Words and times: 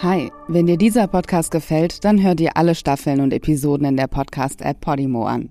Hi, 0.00 0.30
wenn 0.46 0.66
dir 0.66 0.76
dieser 0.76 1.08
Podcast 1.08 1.50
gefällt, 1.50 2.04
dann 2.04 2.22
hör 2.22 2.36
dir 2.36 2.56
alle 2.56 2.76
Staffeln 2.76 3.20
und 3.20 3.32
Episoden 3.32 3.84
in 3.84 3.96
der 3.96 4.06
Podcast-App 4.06 4.80
Podimo 4.80 5.26
an. 5.26 5.48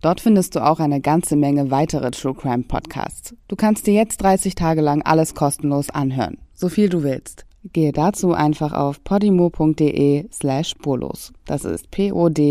Dort 0.00 0.22
findest 0.22 0.54
du 0.54 0.64
auch 0.64 0.80
eine 0.80 1.02
ganze 1.02 1.36
Menge 1.36 1.70
weitere 1.70 2.10
True 2.10 2.32
Crime 2.32 2.62
Podcasts. 2.62 3.34
Du 3.48 3.56
kannst 3.56 3.86
dir 3.86 3.92
jetzt 3.92 4.22
30 4.22 4.54
Tage 4.54 4.80
lang 4.80 5.02
alles 5.02 5.34
kostenlos 5.34 5.90
anhören, 5.90 6.38
so 6.54 6.70
viel 6.70 6.88
du 6.88 7.02
willst. 7.02 7.44
Gehe 7.74 7.92
dazu 7.92 8.32
einfach 8.32 8.72
auf 8.72 9.04
podimo.de 9.04 10.26
slash 10.32 10.70
spurlos. 10.70 11.34
Das 11.44 11.66
ist 11.66 11.90
p-o-d-i-m-o.de 11.90 12.46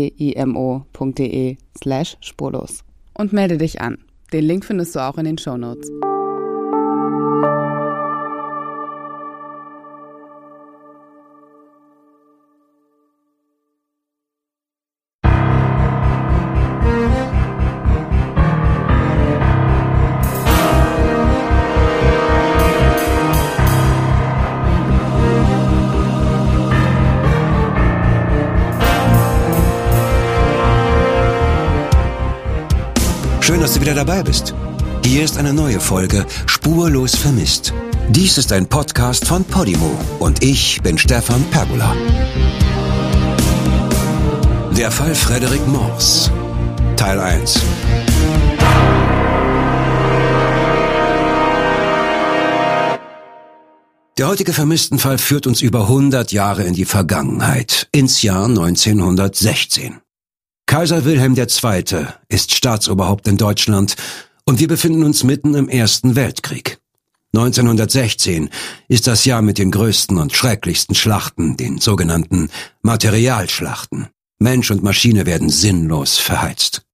slash 1.76 2.18
spurlos. 2.20 2.84
Und 3.14 3.32
melde 3.32 3.58
dich 3.58 3.80
an. 3.80 3.98
Den 4.32 4.44
Link 4.44 4.64
findest 4.64 4.94
du 4.94 5.00
auch 5.00 5.18
in 5.18 5.24
den 5.24 5.38
Show 5.38 5.56
Notes. 5.56 5.90
Wieder 33.92 34.04
dabei 34.06 34.22
bist. 34.22 34.54
Hier 35.04 35.22
ist 35.22 35.36
eine 35.36 35.52
neue 35.52 35.78
Folge 35.78 36.24
Spurlos 36.46 37.14
vermisst. 37.14 37.74
Dies 38.08 38.38
ist 38.38 38.52
ein 38.52 38.66
Podcast 38.66 39.26
von 39.26 39.44
Podimo 39.44 39.90
und 40.18 40.42
ich 40.42 40.80
bin 40.82 40.96
Stefan 40.96 41.44
Pergola. 41.50 41.94
Der 44.76 44.90
Fall 44.90 45.14
Frederick 45.14 45.66
Morse. 45.68 46.30
Teil 46.96 47.20
1. 47.20 47.60
Der 54.16 54.28
heutige 54.28 54.52
Vermisstenfall 54.52 55.18
führt 55.18 55.46
uns 55.46 55.60
über 55.60 55.82
100 55.82 56.32
Jahre 56.32 56.62
in 56.62 56.74
die 56.74 56.84
Vergangenheit, 56.84 57.88
ins 57.92 58.22
Jahr 58.22 58.46
1916. 58.46 60.01
Kaiser 60.72 61.04
Wilhelm 61.04 61.36
II. 61.36 62.06
ist 62.28 62.54
Staatsoberhaupt 62.54 63.28
in 63.28 63.36
Deutschland 63.36 63.94
und 64.46 64.58
wir 64.58 64.68
befinden 64.68 65.02
uns 65.02 65.22
mitten 65.22 65.54
im 65.54 65.68
Ersten 65.68 66.16
Weltkrieg. 66.16 66.78
1916 67.34 68.48
ist 68.88 69.06
das 69.06 69.26
Jahr 69.26 69.42
mit 69.42 69.58
den 69.58 69.70
größten 69.70 70.16
und 70.16 70.32
schrecklichsten 70.32 70.94
Schlachten, 70.94 71.58
den 71.58 71.76
sogenannten 71.76 72.48
Materialschlachten. 72.80 74.06
Mensch 74.38 74.70
und 74.70 74.82
Maschine 74.82 75.26
werden 75.26 75.50
sinnlos 75.50 76.16
verheizt. 76.16 76.86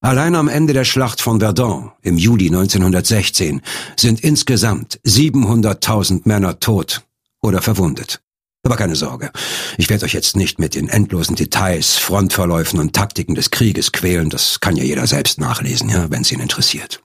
Allein 0.00 0.34
am 0.34 0.48
Ende 0.48 0.72
der 0.72 0.84
Schlacht 0.84 1.20
von 1.20 1.38
Verdun 1.38 1.92
im 2.00 2.16
Juli 2.16 2.46
1916 2.46 3.60
sind 3.98 4.20
insgesamt 4.20 4.98
700.000 5.06 6.22
Männer 6.24 6.58
tot 6.58 7.02
oder 7.42 7.60
verwundet. 7.60 8.22
Aber 8.66 8.76
keine 8.76 8.96
Sorge, 8.96 9.30
ich 9.78 9.88
werde 9.90 10.06
euch 10.06 10.12
jetzt 10.12 10.36
nicht 10.36 10.58
mit 10.58 10.74
den 10.74 10.88
endlosen 10.88 11.36
Details, 11.36 11.98
Frontverläufen 11.98 12.80
und 12.80 12.94
Taktiken 12.94 13.36
des 13.36 13.52
Krieges 13.52 13.92
quälen, 13.92 14.28
das 14.28 14.58
kann 14.58 14.74
ja 14.74 14.82
jeder 14.82 15.06
selbst 15.06 15.38
nachlesen, 15.38 15.88
ja, 15.88 16.10
wenn 16.10 16.22
es 16.22 16.32
ihn 16.32 16.40
interessiert. 16.40 17.00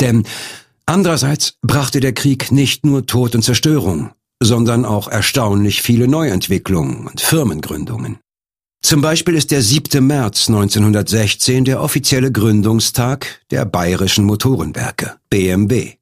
Denn 0.00 0.24
andererseits 0.86 1.54
brachte 1.62 2.00
der 2.00 2.14
Krieg 2.14 2.50
nicht 2.50 2.84
nur 2.84 3.06
Tod 3.06 3.36
und 3.36 3.42
Zerstörung, 3.42 4.10
sondern 4.42 4.84
auch 4.84 5.06
erstaunlich 5.06 5.82
viele 5.82 6.08
Neuentwicklungen 6.08 7.06
und 7.06 7.20
Firmengründungen. 7.20 8.18
Zum 8.82 9.00
Beispiel 9.00 9.36
ist 9.36 9.52
der 9.52 9.62
7. 9.62 10.04
März 10.04 10.48
1916 10.48 11.64
der 11.64 11.80
offizielle 11.80 12.32
Gründungstag 12.32 13.40
der 13.52 13.64
Bayerischen 13.66 14.24
Motorenwerke, 14.24 15.14
BMW. 15.30 15.92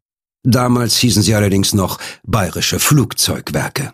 Damals 0.42 0.96
hießen 0.96 1.22
sie 1.22 1.34
allerdings 1.34 1.74
noch 1.74 1.98
Bayerische 2.24 2.78
Flugzeugwerke. 2.78 3.92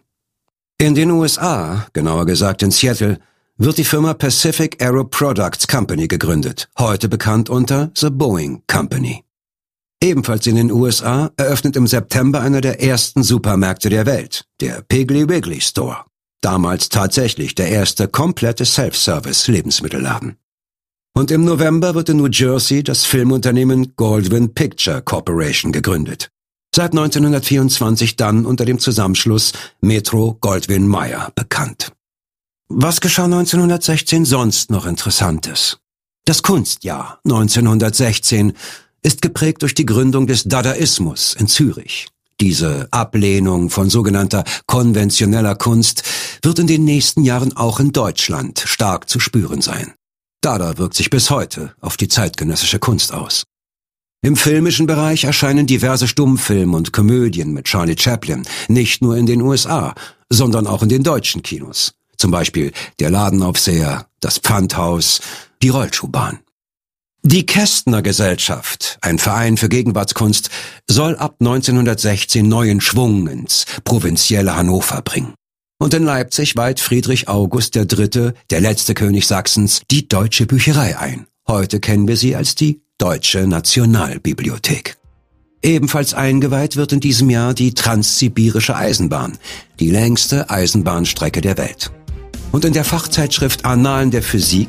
In 0.81 0.95
den 0.95 1.11
USA, 1.11 1.89
genauer 1.93 2.25
gesagt 2.25 2.63
in 2.63 2.71
Seattle, 2.71 3.19
wird 3.57 3.79
die 3.79 3.85
Firma 3.85 4.15
Pacific 4.15 4.81
Aero 4.81 5.03
Products 5.03 5.67
Company 5.67 6.07
gegründet, 6.07 6.69
heute 6.79 7.09
bekannt 7.09 7.51
unter 7.51 7.91
The 7.97 8.11
Boeing 8.11 8.63
Company. 8.69 9.25
Ebenfalls 10.01 10.47
in 10.47 10.55
den 10.55 10.71
USA 10.71 11.33
eröffnet 11.37 11.75
im 11.75 11.89
September 11.89 12.41
einer 12.41 12.61
der 12.61 12.81
ersten 12.81 13.25
Supermärkte 13.25 13.91
der 13.91 14.07
Welt, 14.07 14.45
der 14.61 14.83
Piggly 14.83 15.29
Wiggly 15.29 15.61
Store. 15.61 16.05
Damals 16.43 16.89
tatsächlich 16.89 17.57
der 17.57 17.71
erste 17.71 18.07
komplette 18.07 18.65
Self-Service-Lebensmittelladen. 18.65 20.37
Und 21.13 21.33
im 21.33 21.45
November 21.45 21.97
wird 21.97 22.11
in 22.11 22.19
New 22.19 22.29
Jersey 22.29 22.85
das 22.85 23.05
Filmunternehmen 23.05 23.97
Goldwyn 23.97 24.55
Picture 24.55 25.03
Corporation 25.03 25.73
gegründet. 25.73 26.31
Seit 26.75 26.93
1924 26.93 28.17
dann 28.17 28.47
unter 28.47 28.65
dem 28.65 28.79
Zusammenschluss 28.79 29.53
Metro 29.81 30.37
Goldwyn 30.41 30.87
Mayer 30.87 31.33
bekannt. 31.35 31.93
Was 32.69 33.01
geschah 33.01 33.25
1916 33.25 34.25
sonst 34.25 34.71
noch 34.71 34.87
Interessantes? 34.87 35.79
Das 36.25 36.43
Kunstjahr 36.43 37.21
1916 37.25 38.53
ist 39.03 39.23
geprägt 39.23 39.63
durch 39.63 39.75
die 39.75 39.87
Gründung 39.87 40.27
des 40.27 40.45
Dadaismus 40.45 41.35
in 41.39 41.49
Zürich. 41.49 42.09
Diese 42.41 42.87
Ablehnung 42.91 43.71
von 43.71 43.91
sogenannter 43.91 44.45
konventioneller 44.67 45.57
Kunst 45.57 46.03
wird 46.43 46.59
in 46.59 46.67
den 46.67 46.85
nächsten 46.85 47.25
Jahren 47.25 47.57
auch 47.57 47.81
in 47.81 47.93
Deutschland 47.93 48.61
stark 48.65 49.09
zu 49.09 49.19
spüren 49.19 49.63
sein. 49.63 49.95
Dada 50.41 50.79
wirkt 50.79 50.95
sich 50.95 51.11
bis 51.11 51.31
heute 51.31 51.75
auf 51.81 51.97
die 51.97 52.07
zeitgenössische 52.07 52.79
Kunst 52.79 53.13
aus. 53.13 53.45
Im 54.21 54.35
filmischen 54.35 54.87
Bereich 54.87 55.25
erscheinen 55.25 55.69
diverse 55.69 56.09
Stummfilme 56.09 56.77
und 56.77 56.93
Komödien 56.93 57.53
mit 57.53 57.67
Charlie 57.67 57.97
Chaplin, 57.97 58.43
nicht 58.67 59.01
nur 59.01 59.17
in 59.17 59.27
den 59.27 59.41
USA, 59.43 59.95
sondern 60.29 60.67
auch 60.67 60.83
in 60.83 60.89
den 60.89 61.05
deutschen 61.05 61.43
Kinos. 61.43 61.95
Zum 62.17 62.33
Beispiel 62.33 62.73
Der 62.99 63.11
Ladenaufseher, 63.11 64.07
Das 64.19 64.39
Pfandhaus, 64.39 65.21
Die 65.63 65.69
Rollschuhbahn. 65.69 66.41
Die 67.23 67.47
Kästner 67.47 68.03
Gesellschaft, 68.03 68.99
ein 69.03 69.21
Verein 69.21 69.57
für 69.57 69.69
Gegenwartskunst, 69.69 70.51
soll 70.89 71.15
ab 71.17 71.37
1916 71.39 72.49
neuen 72.49 72.81
Schwung 72.81 73.29
ins 73.29 73.67
provinzielle 73.85 74.57
Hannover 74.57 75.01
bringen. 75.03 75.35
Und 75.79 75.95
in 75.95 76.03
Leipzig 76.03 76.57
weiht 76.57 76.81
Friedrich 76.81 77.29
August 77.29 77.77
III., 77.77 78.33
der 78.51 78.61
letzte 78.61 78.95
König 78.95 79.29
Sachsens, 79.29 79.83
die 79.93 80.09
Deutsche 80.09 80.47
Bücherei 80.47 80.99
ein. 80.99 81.29
Heute 81.47 81.79
kennen 81.79 82.09
wir 82.09 82.17
sie 82.17 82.35
als 82.35 82.57
die 82.57 82.83
Deutsche 82.99 83.47
Nationalbibliothek. 83.47 84.97
Ebenfalls 85.63 86.15
eingeweiht 86.15 86.75
wird 86.75 86.93
in 86.93 86.99
diesem 86.99 87.31
Jahr 87.31 87.55
die 87.55 87.73
Transsibirische 87.73 88.75
Eisenbahn, 88.75 89.39
die 89.79 89.93
längste 89.93 90.51
Eisenbahnstrecke 90.51 91.41
der 91.41 91.57
Welt. 91.59 91.93
Und 92.51 92.65
in 92.65 92.73
der 92.73 92.83
Fachzeitschrift 92.83 93.65
Annalen 93.65 94.11
der 94.11 94.25
Physik 94.25 94.69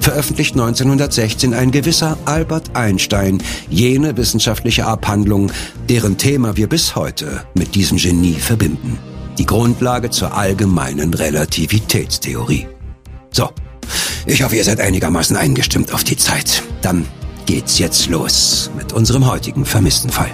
veröffentlicht 0.00 0.54
1916 0.54 1.54
ein 1.54 1.70
gewisser 1.70 2.18
Albert 2.24 2.74
Einstein 2.74 3.40
jene 3.70 4.16
wissenschaftliche 4.16 4.84
Abhandlung, 4.84 5.52
deren 5.88 6.18
Thema 6.18 6.56
wir 6.56 6.68
bis 6.68 6.96
heute 6.96 7.44
mit 7.54 7.76
diesem 7.76 7.96
Genie 7.96 8.40
verbinden. 8.40 8.98
Die 9.38 9.46
Grundlage 9.46 10.10
zur 10.10 10.34
allgemeinen 10.34 11.14
Relativitätstheorie. 11.14 12.66
So, 13.30 13.50
ich 14.26 14.42
hoffe, 14.42 14.56
ihr 14.56 14.64
seid 14.64 14.80
einigermaßen 14.80 15.36
eingestimmt 15.36 15.92
auf 15.92 16.02
die 16.02 16.16
Zeit. 16.16 16.64
Dann 16.82 17.06
geht's 17.48 17.78
jetzt 17.78 18.10
los 18.10 18.70
mit 18.76 18.92
unserem 18.92 19.26
heutigen 19.26 19.64
Vermisstenfall. 19.64 20.30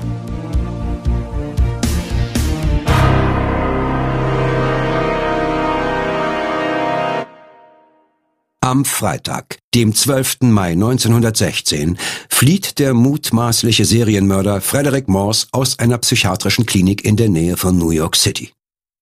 Am 8.60 8.84
Freitag, 8.84 9.58
dem 9.76 9.94
12. 9.94 10.38
Mai 10.40 10.72
1916, 10.72 11.98
flieht 12.28 12.80
der 12.80 12.94
mutmaßliche 12.94 13.84
Serienmörder 13.84 14.60
Frederick 14.60 15.06
Morse 15.06 15.46
aus 15.52 15.78
einer 15.78 15.98
psychiatrischen 15.98 16.66
Klinik 16.66 17.04
in 17.04 17.16
der 17.16 17.28
Nähe 17.28 17.56
von 17.56 17.78
New 17.78 17.90
York 17.90 18.16
City. 18.16 18.50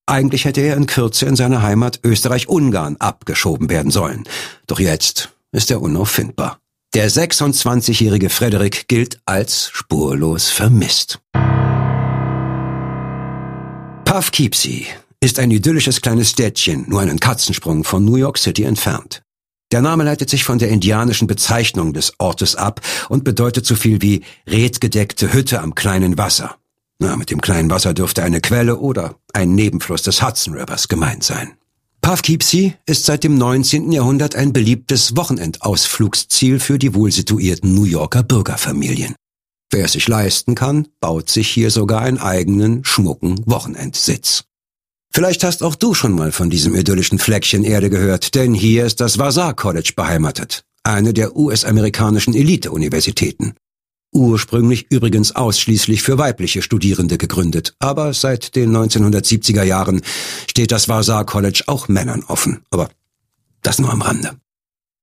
Eigentlich 0.05 0.45
hätte 0.45 0.61
er 0.61 0.77
in 0.77 0.85
Kürze 0.85 1.25
in 1.25 1.37
seine 1.37 1.63
Heimat 1.63 2.01
Österreich-Ungarn 2.05 2.97
abgeschoben 2.99 3.71
werden 3.71 3.91
sollen. 3.91 4.25
Doch 4.67 4.81
jetzt 4.81 5.31
ist 5.53 5.71
er 5.71 5.81
unauffindbar. 5.81 6.62
Der 6.95 7.11
26-jährige 7.11 8.29
Frederick 8.29 8.87
gilt 8.87 9.19
als 9.25 9.71
spurlos 9.73 10.51
vermisst. 10.51 11.21
Poughkeepsie 14.05 14.85
ist 15.19 15.39
ein 15.39 15.51
idyllisches 15.51 16.03
kleines 16.03 16.29
Städtchen, 16.29 16.85
nur 16.91 17.01
einen 17.01 17.19
Katzensprung 17.19 17.85
von 17.85 18.05
New 18.05 18.17
York 18.17 18.37
City 18.37 18.65
entfernt. 18.65 19.23
Der 19.73 19.81
Name 19.81 20.05
leitet 20.05 20.29
sich 20.29 20.45
von 20.45 20.59
der 20.59 20.69
indianischen 20.69 21.27
Bezeichnung 21.27 21.95
des 21.95 22.13
Ortes 22.19 22.57
ab 22.57 22.83
und 23.09 23.25
bedeutet 23.25 23.65
so 23.65 23.75
viel 23.75 24.03
wie 24.03 24.23
redgedeckte 24.47 25.33
Hütte 25.33 25.63
am 25.63 25.75
kleinen 25.75 26.19
Wasser. 26.19 26.57
Na, 26.99 27.17
mit 27.17 27.31
dem 27.31 27.41
kleinen 27.41 27.71
Wasser 27.71 27.95
dürfte 27.95 28.23
eine 28.23 28.43
Quelle 28.43 28.77
oder 28.77 29.15
ein 29.33 29.55
Nebenfluss 29.55 30.03
des 30.03 30.23
Hudson 30.23 30.53
Rivers 30.53 30.89
gemeint 30.89 31.25
sein. 31.25 31.57
Poughkeepsie 32.03 32.75
ist 32.85 33.05
seit 33.05 33.23
dem 33.23 33.39
19. 33.39 33.93
Jahrhundert 33.93 34.35
ein 34.35 34.53
beliebtes 34.53 35.17
Wochenendausflugsziel 35.17 36.59
für 36.59 36.77
die 36.77 36.95
wohlsituierten 36.95 37.73
New 37.73 37.85
Yorker 37.85 38.25
Bürgerfamilien. 38.25 39.15
Wer 39.71 39.85
es 39.85 39.93
sich 39.93 40.09
leisten 40.09 40.57
kann, 40.57 40.89
baut 41.01 41.31
sich 41.31 41.49
hier 41.49 41.71
sogar 41.71 42.03
einen 42.03 42.19
eigenen, 42.19 42.85
schmucken 42.85 43.41
Wochenendsitz. 43.47 44.45
Vielleicht 45.15 45.45
hast 45.45 45.63
auch 45.63 45.77
du 45.77 45.95
schon 45.95 46.13
mal 46.13 46.33
von 46.33 46.51
diesem 46.51 46.75
idyllischen 46.75 47.21
Fleckchen 47.21 47.63
Erde 47.63 47.89
gehört, 47.89 48.35
denn 48.35 48.53
hier 48.53 48.85
ist 48.85 49.01
das 49.01 49.19
Vassar 49.19 49.55
College 49.55 49.93
beheimatet, 49.95 50.65
eine 50.83 51.15
der 51.15 51.37
US-amerikanischen 51.37 52.35
Elite-Universitäten. 52.35 53.55
Ursprünglich 54.15 54.87
übrigens 54.91 55.35
ausschließlich 55.35 56.03
für 56.03 56.19
weibliche 56.19 56.61
Studierende 56.61 57.17
gegründet, 57.17 57.75
aber 57.79 58.13
seit 58.13 58.55
den 58.55 58.71
1970er 58.71 59.63
Jahren 59.63 60.03
steht 60.51 60.71
das 60.71 60.89
Vassar 60.89 61.25
College 61.25 61.65
auch 61.67 61.89
Männern 61.89 62.23
offen, 62.29 62.61
aber 62.71 62.91
das 63.63 63.79
nur 63.79 63.91
am 63.91 64.03
Rande. 64.03 64.37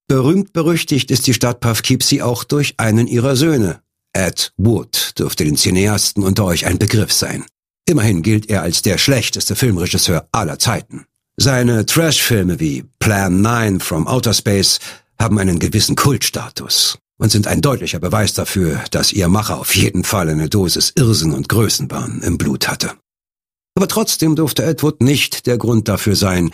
Berühmt 0.07 0.53
berüchtigt 0.53 1.09
ist 1.09 1.25
die 1.25 1.33
Stadt 1.33 1.59
Poughkeepsie 1.59 2.21
auch 2.21 2.43
durch 2.43 2.75
einen 2.77 3.07
ihrer 3.07 3.35
Söhne. 3.35 3.81
Ed 4.13 4.53
Wood 4.57 5.13
dürfte 5.17 5.43
den 5.43 5.57
Cineasten 5.57 6.23
unter 6.23 6.45
euch 6.45 6.67
ein 6.67 6.77
Begriff 6.77 7.11
sein. 7.11 7.45
Immerhin 7.85 8.21
gilt 8.21 8.47
er 8.49 8.61
als 8.61 8.83
der 8.83 8.99
schlechteste 8.99 9.55
Filmregisseur 9.55 10.27
aller 10.31 10.59
Zeiten. 10.59 11.05
Seine 11.35 11.85
Trash-Filme 11.85 12.59
wie 12.59 12.83
Plan 12.99 13.41
9 13.41 13.79
from 13.79 14.07
Outer 14.07 14.33
Space 14.33 14.79
haben 15.17 15.39
einen 15.39 15.57
gewissen 15.57 15.95
Kultstatus 15.95 16.99
und 17.19 17.31
sind 17.31 17.45
ein 17.45 17.61
deutlicher 17.61 17.99
Beweis 17.99 18.33
dafür, 18.33 18.81
dass 18.89 19.13
ihr 19.13 19.27
Macher 19.27 19.59
auf 19.59 19.75
jeden 19.75 20.03
Fall 20.03 20.29
eine 20.29 20.49
Dosis 20.49 20.93
Irrsinn 20.95 21.33
und 21.33 21.49
Größenwahn 21.49 22.21
im 22.23 22.39
Blut 22.39 22.67
hatte. 22.67 22.93
Aber 23.75 23.87
trotzdem 23.87 24.35
durfte 24.35 24.63
Edward 24.63 25.01
nicht 25.01 25.45
der 25.45 25.57
Grund 25.57 25.87
dafür 25.87 26.15
sein, 26.15 26.51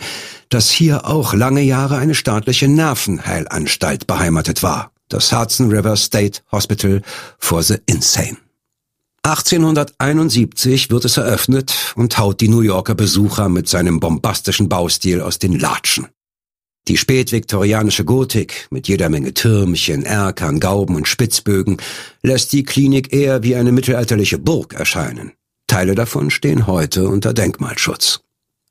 dass 0.48 0.70
hier 0.70 1.06
auch 1.06 1.32
lange 1.32 1.62
Jahre 1.62 1.96
eine 1.96 2.14
staatliche 2.14 2.68
Nervenheilanstalt 2.68 4.06
beheimatet 4.06 4.62
war, 4.62 4.92
das 5.08 5.32
Hudson 5.32 5.70
River 5.70 5.96
State 5.96 6.42
Hospital 6.52 7.00
for 7.38 7.62
the 7.62 7.76
Insane. 7.86 8.36
1871 9.22 10.90
wird 10.90 11.04
es 11.04 11.16
eröffnet 11.16 11.94
und 11.96 12.16
haut 12.16 12.40
die 12.40 12.48
New 12.48 12.60
Yorker 12.60 12.94
Besucher 12.94 13.48
mit 13.48 13.68
seinem 13.68 13.98
bombastischen 13.98 14.68
Baustil 14.68 15.20
aus 15.20 15.40
den 15.40 15.58
Latschen. 15.58 16.06
Die 16.88 16.96
spätviktorianische 16.96 18.04
Gotik 18.04 18.68
mit 18.70 18.86
jeder 18.86 19.08
Menge 19.08 19.34
Türmchen, 19.34 20.04
Erkern, 20.04 20.60
Gauben 20.60 20.94
und 20.94 21.08
Spitzbögen 21.08 21.78
lässt 22.22 22.52
die 22.52 22.62
Klinik 22.62 23.12
eher 23.12 23.42
wie 23.42 23.56
eine 23.56 23.72
mittelalterliche 23.72 24.38
Burg 24.38 24.74
erscheinen. 24.74 25.32
Teile 25.66 25.96
davon 25.96 26.30
stehen 26.30 26.68
heute 26.68 27.08
unter 27.08 27.34
Denkmalschutz. 27.34 28.20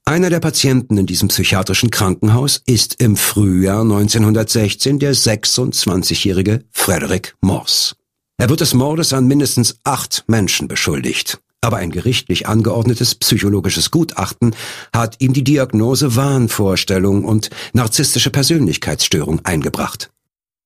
Einer 0.06 0.30
der 0.30 0.40
Patienten 0.40 0.98
in 0.98 1.08
diesem 1.08 1.28
psychiatrischen 1.28 1.90
Krankenhaus 1.90 2.62
ist 2.66 3.02
im 3.02 3.18
Frühjahr 3.18 3.82
1916 3.82 5.00
der 5.00 5.14
26-jährige 5.14 6.64
Frederick 6.72 7.36
Morse. 7.42 7.96
Er 8.38 8.50
wird 8.50 8.62
des 8.62 8.74
Mordes 8.74 9.12
an 9.12 9.28
mindestens 9.28 9.80
acht 9.84 10.24
Menschen 10.28 10.68
beschuldigt 10.68 11.42
aber 11.66 11.78
ein 11.78 11.90
gerichtlich 11.90 12.48
angeordnetes 12.48 13.16
psychologisches 13.16 13.90
Gutachten 13.90 14.56
hat 14.94 15.16
ihm 15.20 15.34
die 15.34 15.44
Diagnose 15.44 16.16
Wahnvorstellung 16.16 17.26
und 17.26 17.50
narzisstische 17.74 18.30
Persönlichkeitsstörung 18.30 19.42
eingebracht. 19.44 20.12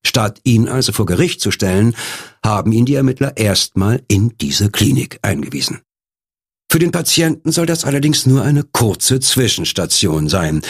Statt 0.04 0.40
ihn 0.44 0.68
also 0.68 0.92
vor 0.92 1.06
Gericht 1.06 1.40
zu 1.40 1.50
stellen, 1.50 1.94
haben 2.44 2.72
ihn 2.72 2.84
die 2.84 2.94
Ermittler 2.94 3.36
erstmal 3.36 4.02
in 4.08 4.34
diese 4.40 4.70
Klinik 4.70 5.18
eingewiesen. 5.22 5.80
Für 6.70 6.78
den 6.78 6.92
Patienten 6.92 7.50
soll 7.50 7.66
das 7.66 7.84
allerdings 7.84 8.26
nur 8.26 8.42
eine 8.42 8.62
kurze 8.62 9.20
Zwischenstation 9.20 10.28
sein, 10.28 10.60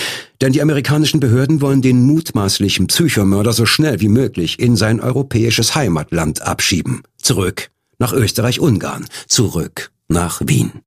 denn 0.41 0.53
die 0.53 0.63
amerikanischen 0.63 1.21
Behörden 1.21 1.61
wollen 1.61 1.83
den 1.83 2.07
mutmaßlichen 2.07 2.87
Psychomörder 2.87 3.53
so 3.53 3.67
schnell 3.67 4.01
wie 4.01 4.09
möglich 4.09 4.59
in 4.61 4.77
sein 4.77 5.01
europäisches 5.01 5.75
Heimatland 5.75 6.41
abschieben. 6.41 7.03
Zurück 7.21 7.71
nach 7.99 8.13
Österreich-Ungarn, 8.13 9.07
zurück 9.29 9.91
nach 10.11 10.43
Wien. 10.45 10.83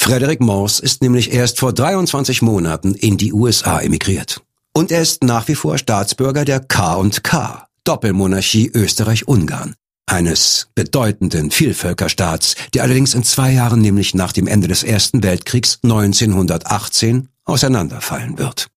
Frederick 0.00 0.40
Morse 0.40 0.82
ist 0.82 1.02
nämlich 1.02 1.32
erst 1.32 1.58
vor 1.60 1.72
23 1.72 2.42
Monaten 2.42 2.94
in 2.94 3.16
die 3.16 3.32
USA 3.32 3.80
emigriert. 3.80 4.40
Und 4.72 4.90
er 4.90 5.02
ist 5.02 5.22
nach 5.22 5.46
wie 5.48 5.54
vor 5.54 5.78
Staatsbürger 5.78 6.44
der 6.44 6.60
K&K, 6.60 7.68
Doppelmonarchie 7.84 8.70
Österreich-Ungarn, 8.74 9.74
eines 10.06 10.68
bedeutenden 10.74 11.50
Vielvölkerstaats, 11.50 12.56
der 12.74 12.82
allerdings 12.82 13.14
in 13.14 13.22
zwei 13.22 13.52
Jahren, 13.52 13.80
nämlich 13.80 14.14
nach 14.14 14.32
dem 14.32 14.46
Ende 14.46 14.66
des 14.66 14.82
Ersten 14.82 15.22
Weltkriegs 15.22 15.78
1918, 15.82 17.28
auseinanderfallen 17.44 18.38
wird. 18.38 18.68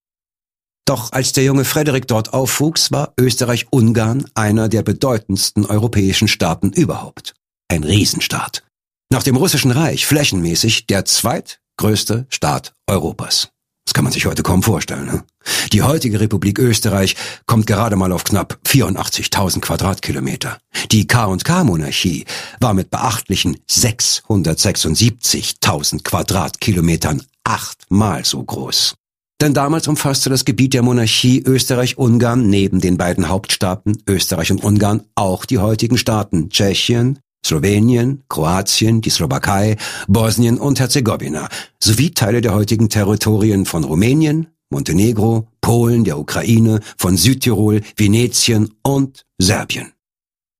Doch 0.85 1.11
als 1.11 1.33
der 1.33 1.43
junge 1.43 1.65
Frederik 1.65 2.07
dort 2.07 2.33
aufwuchs, 2.33 2.91
war 2.91 3.13
Österreich-Ungarn 3.19 4.25
einer 4.35 4.69
der 4.69 4.83
bedeutendsten 4.83 5.65
europäischen 5.65 6.27
Staaten 6.27 6.71
überhaupt. 6.71 7.33
Ein 7.67 7.83
Riesenstaat 7.83 8.64
nach 9.11 9.23
dem 9.23 9.35
Russischen 9.35 9.71
Reich 9.71 10.05
flächenmäßig 10.05 10.87
der 10.87 11.03
zweitgrößte 11.05 12.27
Staat 12.29 12.73
Europas. 12.87 13.49
Das 13.85 13.93
kann 13.93 14.03
man 14.03 14.13
sich 14.13 14.25
heute 14.25 14.41
kaum 14.41 14.63
vorstellen. 14.63 15.05
Ne? 15.05 15.23
Die 15.71 15.83
heutige 15.83 16.19
Republik 16.19 16.57
Österreich 16.57 17.15
kommt 17.45 17.67
gerade 17.67 17.95
mal 17.95 18.11
auf 18.11 18.23
knapp 18.23 18.57
84.000 18.65 19.61
Quadratkilometer. 19.61 20.57
Die 20.91 21.05
K&K-Monarchie 21.05 22.25
war 22.59 22.73
mit 22.73 22.89
beachtlichen 22.89 23.59
676.000 23.69 26.01
Quadratkilometern 26.03 27.21
achtmal 27.43 28.25
so 28.25 28.43
groß. 28.43 28.95
Denn 29.41 29.53
damals 29.53 29.87
umfasste 29.87 30.29
das 30.29 30.45
Gebiet 30.45 30.73
der 30.73 30.81
Monarchie 30.81 31.43
Österreich-Ungarn 31.45 32.49
neben 32.49 32.79
den 32.79 32.97
beiden 32.97 33.27
Hauptstaaten 33.27 34.01
Österreich 34.07 34.49
und 34.51 34.63
Ungarn 34.63 35.03
auch 35.13 35.45
die 35.45 35.59
heutigen 35.59 35.97
Staaten 35.97 36.49
Tschechien, 36.49 37.19
Slowenien, 37.45 38.23
Kroatien, 38.27 39.01
die 39.01 39.11
Slowakei, 39.11 39.77
Bosnien 40.07 40.57
und 40.57 40.79
Herzegowina 40.79 41.47
sowie 41.79 42.11
Teile 42.11 42.41
der 42.41 42.55
heutigen 42.55 42.89
Territorien 42.89 43.65
von 43.65 43.83
Rumänien, 43.83 44.47
Montenegro, 44.71 45.47
Polen, 45.61 46.03
der 46.03 46.17
Ukraine, 46.17 46.79
von 46.97 47.17
Südtirol, 47.17 47.81
Venetien 47.95 48.73
und 48.81 49.25
Serbien. 49.37 49.93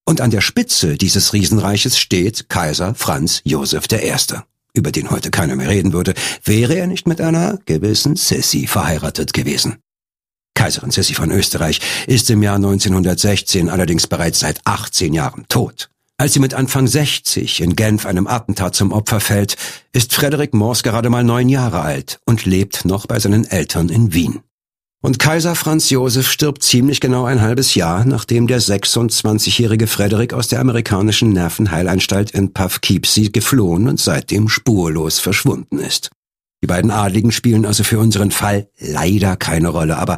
Und 0.08 0.22
an 0.22 0.30
der 0.30 0.42
Spitze 0.42 0.98
dieses 0.98 1.34
Riesenreiches 1.34 1.98
steht 1.98 2.50
Kaiser 2.50 2.94
Franz 2.94 3.42
Josef 3.44 3.86
I., 3.92 4.14
über 4.74 4.92
den 4.92 5.10
heute 5.10 5.32
keiner 5.32 5.56
mehr 5.56 5.70
reden 5.70 5.94
würde, 5.94 6.14
wäre 6.44 6.76
er 6.76 6.86
nicht 6.86 7.08
mit 7.08 7.22
einer 7.22 7.60
gewissen 7.66 8.16
Sissi 8.16 8.68
verheiratet 8.68 9.34
gewesen. 9.34 9.78
Kaiserin 10.54 10.92
Sissi 10.92 11.14
von 11.14 11.32
Österreich 11.32 11.80
ist 12.08 12.30
im 12.30 12.44
Jahr 12.44 12.58
1916 12.58 13.70
allerdings 13.70 14.06
bereits 14.06 14.42
seit 14.42 14.60
18 14.66 15.14
Jahren 15.14 15.46
tot. 15.48 15.90
Als 16.18 16.32
sie 16.32 16.40
mit 16.40 16.54
Anfang 16.54 16.88
60 16.88 17.60
in 17.60 17.76
Genf 17.76 18.06
einem 18.06 18.26
Attentat 18.26 18.74
zum 18.74 18.94
Opfer 18.94 19.20
fällt, 19.20 19.58
ist 19.92 20.14
Frederick 20.14 20.54
Morse 20.54 20.82
gerade 20.82 21.10
mal 21.10 21.26
neun 21.26 21.50
Jahre 21.50 21.82
alt 21.82 22.20
und 22.26 22.46
lebt 22.46 22.86
noch 22.86 23.06
bei 23.06 23.20
seinen 23.20 23.44
Eltern 23.44 23.90
in 23.90 24.14
Wien. 24.14 24.40
Und 25.02 25.20
Kaiser 25.20 25.56
Franz 25.56 25.90
Josef 25.90 26.32
stirbt 26.32 26.64
ziemlich 26.64 27.02
genau 27.02 27.26
ein 27.26 27.42
halbes 27.42 27.76
Jahr, 27.76 28.06
nachdem 28.06 28.48
der 28.48 28.62
26-jährige 28.62 29.88
Frederick 29.88 30.34
aus 30.34 30.48
der 30.48 30.62
amerikanischen 30.62 31.34
Nervenheilanstalt 31.34 32.32
in 32.32 32.54
Poughkeepsie 32.54 33.32
geflohen 33.32 33.90
und 33.90 34.00
seitdem 34.00 34.48
spurlos 34.48 35.20
verschwunden 35.20 35.80
ist. 35.80 36.12
Die 36.64 36.68
beiden 36.68 36.92
Adligen 36.92 37.34
spielen 37.34 37.66
also 37.66 37.84
für 37.84 38.00
unseren 38.00 38.32
Fall 38.32 38.70
leider 38.80 39.36
keine 39.36 39.68
Rolle, 39.68 39.98
aber 39.98 40.18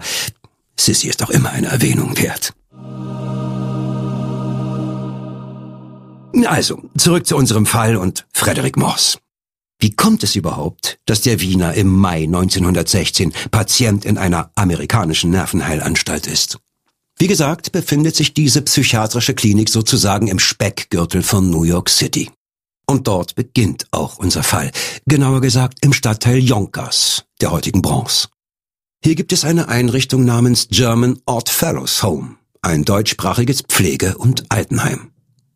Sissy 0.79 1.09
ist 1.09 1.23
auch 1.23 1.31
immer 1.31 1.49
eine 1.49 1.67
Erwähnung 1.67 2.17
wert. 2.17 2.53
Also, 6.45 6.81
zurück 6.97 7.25
zu 7.25 7.35
unserem 7.35 7.65
Fall 7.65 7.95
und 7.95 8.25
Frederick 8.33 8.77
Moss. 8.77 9.17
Wie 9.79 9.95
kommt 9.95 10.23
es 10.23 10.35
überhaupt, 10.35 10.99
dass 11.05 11.21
der 11.21 11.39
Wiener 11.39 11.73
im 11.75 11.87
Mai 11.87 12.23
1916 12.23 13.31
Patient 13.51 14.05
in 14.05 14.17
einer 14.17 14.51
amerikanischen 14.55 15.29
Nervenheilanstalt 15.29 16.27
ist? 16.27 16.59
Wie 17.19 17.27
gesagt, 17.27 17.71
befindet 17.71 18.15
sich 18.15 18.33
diese 18.33 18.61
psychiatrische 18.61 19.33
Klinik 19.33 19.69
sozusagen 19.69 20.27
im 20.27 20.39
Speckgürtel 20.39 21.23
von 21.23 21.49
New 21.49 21.63
York 21.63 21.89
City. 21.89 22.29
Und 22.85 23.07
dort 23.07 23.35
beginnt 23.35 23.87
auch 23.91 24.17
unser 24.17 24.43
Fall, 24.43 24.71
genauer 25.05 25.41
gesagt 25.41 25.79
im 25.81 25.93
Stadtteil 25.93 26.37
Yonkers, 26.37 27.25
der 27.41 27.51
heutigen 27.51 27.81
Bronx. 27.81 28.29
Hier 29.03 29.15
gibt 29.15 29.33
es 29.33 29.45
eine 29.45 29.67
Einrichtung 29.67 30.25
namens 30.25 30.69
German 30.69 31.19
Odd 31.25 31.51
Fellows 31.51 32.01
Home, 32.01 32.35
ein 32.61 32.83
deutschsprachiges 32.83 33.63
Pflege- 33.63 34.17
und 34.17 34.45
Altenheim. 34.49 35.11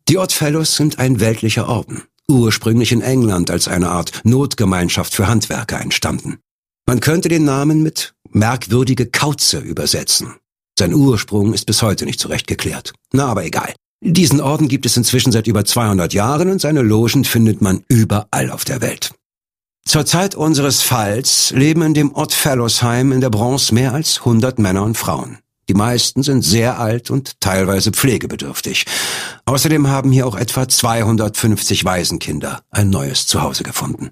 Die 0.08 0.18
Oddfellows 0.18 0.76
sind 0.76 0.98
ein 0.98 1.20
weltlicher 1.20 1.68
Orden, 1.68 2.02
ursprünglich 2.28 2.92
in 2.92 3.02
England 3.02 3.50
als 3.50 3.68
eine 3.68 3.90
Art 3.90 4.20
Notgemeinschaft 4.24 5.14
für 5.14 5.28
Handwerker 5.28 5.80
entstanden. 5.80 6.38
Man 6.86 7.00
könnte 7.00 7.28
den 7.28 7.44
Namen 7.44 7.82
mit 7.82 8.14
merkwürdige 8.30 9.06
Kauze 9.06 9.58
übersetzen. 9.58 10.34
Sein 10.78 10.94
Ursprung 10.94 11.52
ist 11.54 11.66
bis 11.66 11.82
heute 11.82 12.06
nicht 12.06 12.18
zurecht 12.18 12.46
geklärt. 12.46 12.92
Na, 13.12 13.26
aber 13.26 13.44
egal. 13.44 13.74
Diesen 14.04 14.40
Orden 14.40 14.66
gibt 14.66 14.84
es 14.84 14.96
inzwischen 14.96 15.30
seit 15.30 15.46
über 15.46 15.64
200 15.64 16.12
Jahren 16.12 16.50
und 16.50 16.60
seine 16.60 16.82
Logen 16.82 17.24
findet 17.24 17.60
man 17.60 17.84
überall 17.88 18.50
auf 18.50 18.64
der 18.64 18.80
Welt. 18.80 19.12
Zur 19.84 20.06
Zeit 20.06 20.34
unseres 20.34 20.80
Falls 20.80 21.52
leben 21.52 21.82
in 21.82 21.94
dem 21.94 22.14
Odd 22.14 22.34
Fellows 22.34 22.82
in 22.82 23.20
der 23.20 23.30
Bronze 23.30 23.74
mehr 23.74 23.92
als 23.94 24.18
100 24.18 24.58
Männer 24.58 24.82
und 24.82 24.96
Frauen. 24.96 25.38
Die 25.68 25.74
meisten 25.74 26.22
sind 26.22 26.42
sehr 26.42 26.78
alt 26.78 27.10
und 27.10 27.40
teilweise 27.40 27.92
pflegebedürftig. 27.92 28.84
Außerdem 29.44 29.88
haben 29.88 30.10
hier 30.10 30.26
auch 30.26 30.36
etwa 30.36 30.68
250 30.68 31.84
Waisenkinder 31.84 32.62
ein 32.70 32.90
neues 32.90 33.26
Zuhause 33.26 33.62
gefunden. 33.62 34.10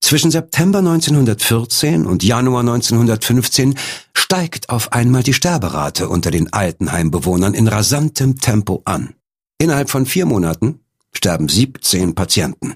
Zwischen 0.00 0.30
September 0.30 0.78
1914 0.78 2.06
und 2.06 2.22
Januar 2.22 2.60
1915 2.60 3.74
steigt 4.14 4.68
auf 4.68 4.92
einmal 4.92 5.22
die 5.22 5.32
Sterberate 5.32 6.08
unter 6.08 6.30
den 6.30 6.52
Altenheimbewohnern 6.52 7.54
in 7.54 7.66
rasantem 7.68 8.38
Tempo 8.38 8.82
an. 8.84 9.14
Innerhalb 9.58 9.90
von 9.90 10.06
vier 10.06 10.26
Monaten 10.26 10.80
sterben 11.12 11.48
17 11.48 12.14
Patienten. 12.14 12.74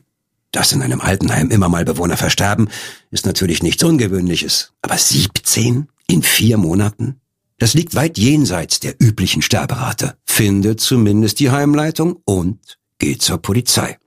Dass 0.53 0.73
in 0.73 0.83
einem 0.83 1.01
Altenheim 1.01 1.51
immer 1.51 1.69
mal 1.69 1.85
Bewohner 1.85 2.17
versterben, 2.17 2.69
ist 3.11 3.27
natürlich 3.27 3.63
nichts 3.63 3.85
Ungewöhnliches. 3.85 4.73
Aber 4.83 4.97
17 4.97 5.89
in 6.09 6.23
vier 6.23 6.57
Monaten? 6.57 7.21
Das 7.61 7.75
liegt 7.75 7.95
weit 7.95 8.17
jenseits 8.17 8.81
der 8.81 8.95
üblichen 8.99 9.43
Sterberate, 9.43 10.17
findet 10.25 10.81
zumindest 10.81 11.41
die 11.41 11.51
Heimleitung 11.51 12.17
und 12.25 12.79
geht 12.99 13.21
zur 13.21 13.37
Polizei. 13.37 13.99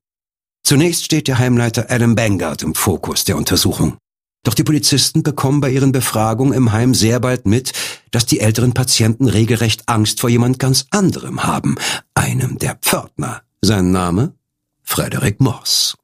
Zunächst 0.64 1.06
steht 1.06 1.28
der 1.28 1.38
Heimleiter 1.38 1.86
Adam 1.90 2.16
Bangard 2.16 2.64
im 2.64 2.74
Fokus 2.74 3.26
der 3.26 3.38
Untersuchung. 3.38 3.98
Doch 4.42 4.56
die 4.56 4.64
Polizisten 4.64 5.22
bekommen 5.22 5.62
bei 5.62 5.70
ihren 5.70 5.92
Befragungen 5.92 6.54
im 6.54 6.72
Heim 6.72 6.96
sehr 6.96 7.20
bald 7.20 7.46
mit, 7.46 7.74
dass 8.10 8.26
die 8.26 8.40
älteren 8.40 8.74
Patienten 8.74 9.30
regelrecht 9.30 9.84
Angst 9.88 10.20
vor 10.20 10.32
jemand 10.32 10.58
ganz 10.58 10.88
anderem 10.90 11.44
haben, 11.44 11.76
einem 12.16 12.58
der 12.58 12.74
Pförtner. 12.82 13.44
Sein 13.62 13.92
Name? 13.92 14.34
Frederick 14.82 15.40
Moss. 15.40 15.96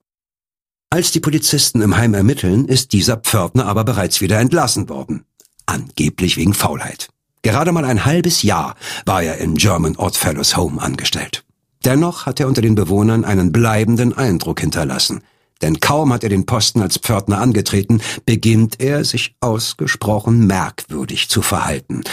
Als 0.91 1.11
die 1.11 1.19
Polizisten 1.19 1.81
im 1.81 1.97
Heim 1.97 2.13
ermitteln, 2.13 2.65
ist 2.65 2.93
dieser 2.93 3.17
Pförtner 3.17 3.65
aber 3.65 3.83
bereits 3.83 4.21
wieder 4.21 4.39
entlassen 4.39 4.87
worden. 4.87 5.25
Angeblich 5.65 6.37
wegen 6.37 6.53
Faulheit. 6.53 7.09
Gerade 7.41 7.72
mal 7.72 7.86
ein 7.86 8.05
halbes 8.05 8.43
Jahr 8.43 8.75
war 9.05 9.24
er 9.24 9.38
in 9.38 9.55
German 9.55 9.96
Oddfellows 9.96 10.58
Home 10.58 10.81
angestellt. 10.81 11.43
Dennoch 11.86 12.25
hat 12.25 12.39
er 12.39 12.48
unter 12.48 12.62
den 12.62 12.75
Bewohnern 12.75 13.24
einen 13.24 13.51
bleibenden 13.51 14.17
Eindruck 14.17 14.60
hinterlassen. 14.60 15.22
Denn 15.62 15.79
kaum 15.79 16.12
hat 16.13 16.24
er 16.24 16.29
den 16.29 16.46
Posten 16.46 16.81
als 16.81 16.98
Pförtner 16.98 17.39
angetreten, 17.39 18.01
beginnt 18.25 18.79
er, 18.79 19.03
sich 19.03 19.36
ausgesprochen 19.39 20.48
merkwürdig 20.48 21.29
zu 21.29 21.41
verhalten. 21.41 22.03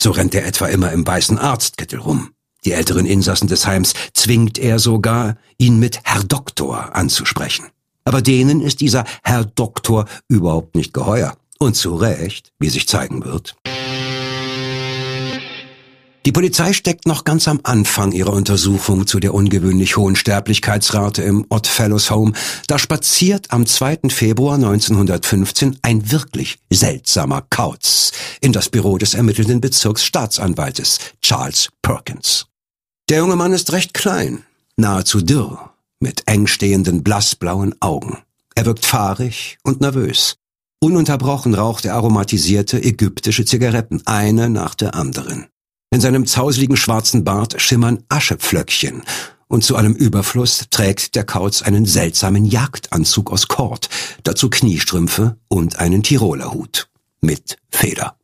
So 0.00 0.12
rennt 0.12 0.34
er 0.34 0.46
etwa 0.46 0.66
immer 0.66 0.92
im 0.92 1.06
weißen 1.06 1.38
Arztkittel 1.38 1.98
rum. 2.00 2.30
Die 2.64 2.72
älteren 2.72 3.06
Insassen 3.06 3.48
des 3.48 3.66
Heims 3.66 3.94
zwingt 4.12 4.58
er 4.58 4.78
sogar, 4.78 5.36
ihn 5.56 5.78
mit 5.78 6.00
Herr 6.04 6.22
Doktor 6.24 6.94
anzusprechen. 6.94 7.66
Aber 8.04 8.22
denen 8.22 8.60
ist 8.60 8.80
dieser 8.80 9.04
Herr 9.22 9.44
Doktor 9.44 10.06
überhaupt 10.28 10.74
nicht 10.74 10.92
geheuer. 10.92 11.36
Und 11.58 11.76
zu 11.76 11.94
Recht, 11.96 12.52
wie 12.58 12.70
sich 12.70 12.88
zeigen 12.88 13.24
wird. 13.24 13.54
Die 16.26 16.32
Polizei 16.32 16.74
steckt 16.74 17.06
noch 17.06 17.24
ganz 17.24 17.48
am 17.48 17.60
Anfang 17.62 18.12
ihrer 18.12 18.34
Untersuchung 18.34 19.06
zu 19.06 19.20
der 19.20 19.32
ungewöhnlich 19.32 19.96
hohen 19.96 20.16
Sterblichkeitsrate 20.16 21.22
im 21.22 21.46
Oddfellows 21.48 22.10
Home. 22.10 22.32
Da 22.66 22.78
spaziert 22.78 23.50
am 23.50 23.64
2. 23.64 24.00
Februar 24.10 24.56
1915 24.56 25.78
ein 25.80 26.10
wirklich 26.10 26.58
seltsamer 26.68 27.46
Kauz 27.48 28.12
in 28.42 28.52
das 28.52 28.68
Büro 28.68 28.98
des 28.98 29.14
ermittelnden 29.14 29.62
Bezirksstaatsanwaltes 29.62 30.98
Charles 31.22 31.70
Perkins. 31.80 32.46
Der 33.08 33.18
junge 33.18 33.36
Mann 33.36 33.54
ist 33.54 33.72
recht 33.72 33.94
klein, 33.94 34.44
nahezu 34.76 35.22
dürr, 35.22 35.72
mit 36.00 36.24
eng 36.26 36.46
stehenden 36.46 37.02
blassblauen 37.02 37.74
Augen. 37.80 38.18
Er 38.54 38.66
wirkt 38.66 38.84
fahrig 38.84 39.56
und 39.62 39.80
nervös. 39.80 40.36
Ununterbrochen 40.80 41.54
raucht 41.54 41.86
er 41.86 41.94
aromatisierte 41.94 42.82
ägyptische 42.82 43.46
Zigaretten, 43.46 44.02
eine 44.06 44.50
nach 44.50 44.74
der 44.74 44.94
anderen. 44.94 45.46
In 45.92 46.00
seinem 46.00 46.24
zauseligen 46.24 46.76
schwarzen 46.76 47.24
Bart 47.24 47.60
schimmern 47.60 48.04
Aschepflöckchen, 48.08 49.02
und 49.48 49.64
zu 49.64 49.74
allem 49.74 49.94
Überfluss 49.94 50.66
trägt 50.70 51.16
der 51.16 51.24
Kauz 51.24 51.62
einen 51.62 51.84
seltsamen 51.84 52.44
Jagdanzug 52.44 53.32
aus 53.32 53.48
Kord, 53.48 53.88
dazu 54.22 54.48
Kniestrümpfe 54.48 55.36
und 55.48 55.80
einen 55.80 56.04
Tiroler 56.04 56.52
Hut 56.52 56.88
mit 57.20 57.58
Feder. 57.68 58.14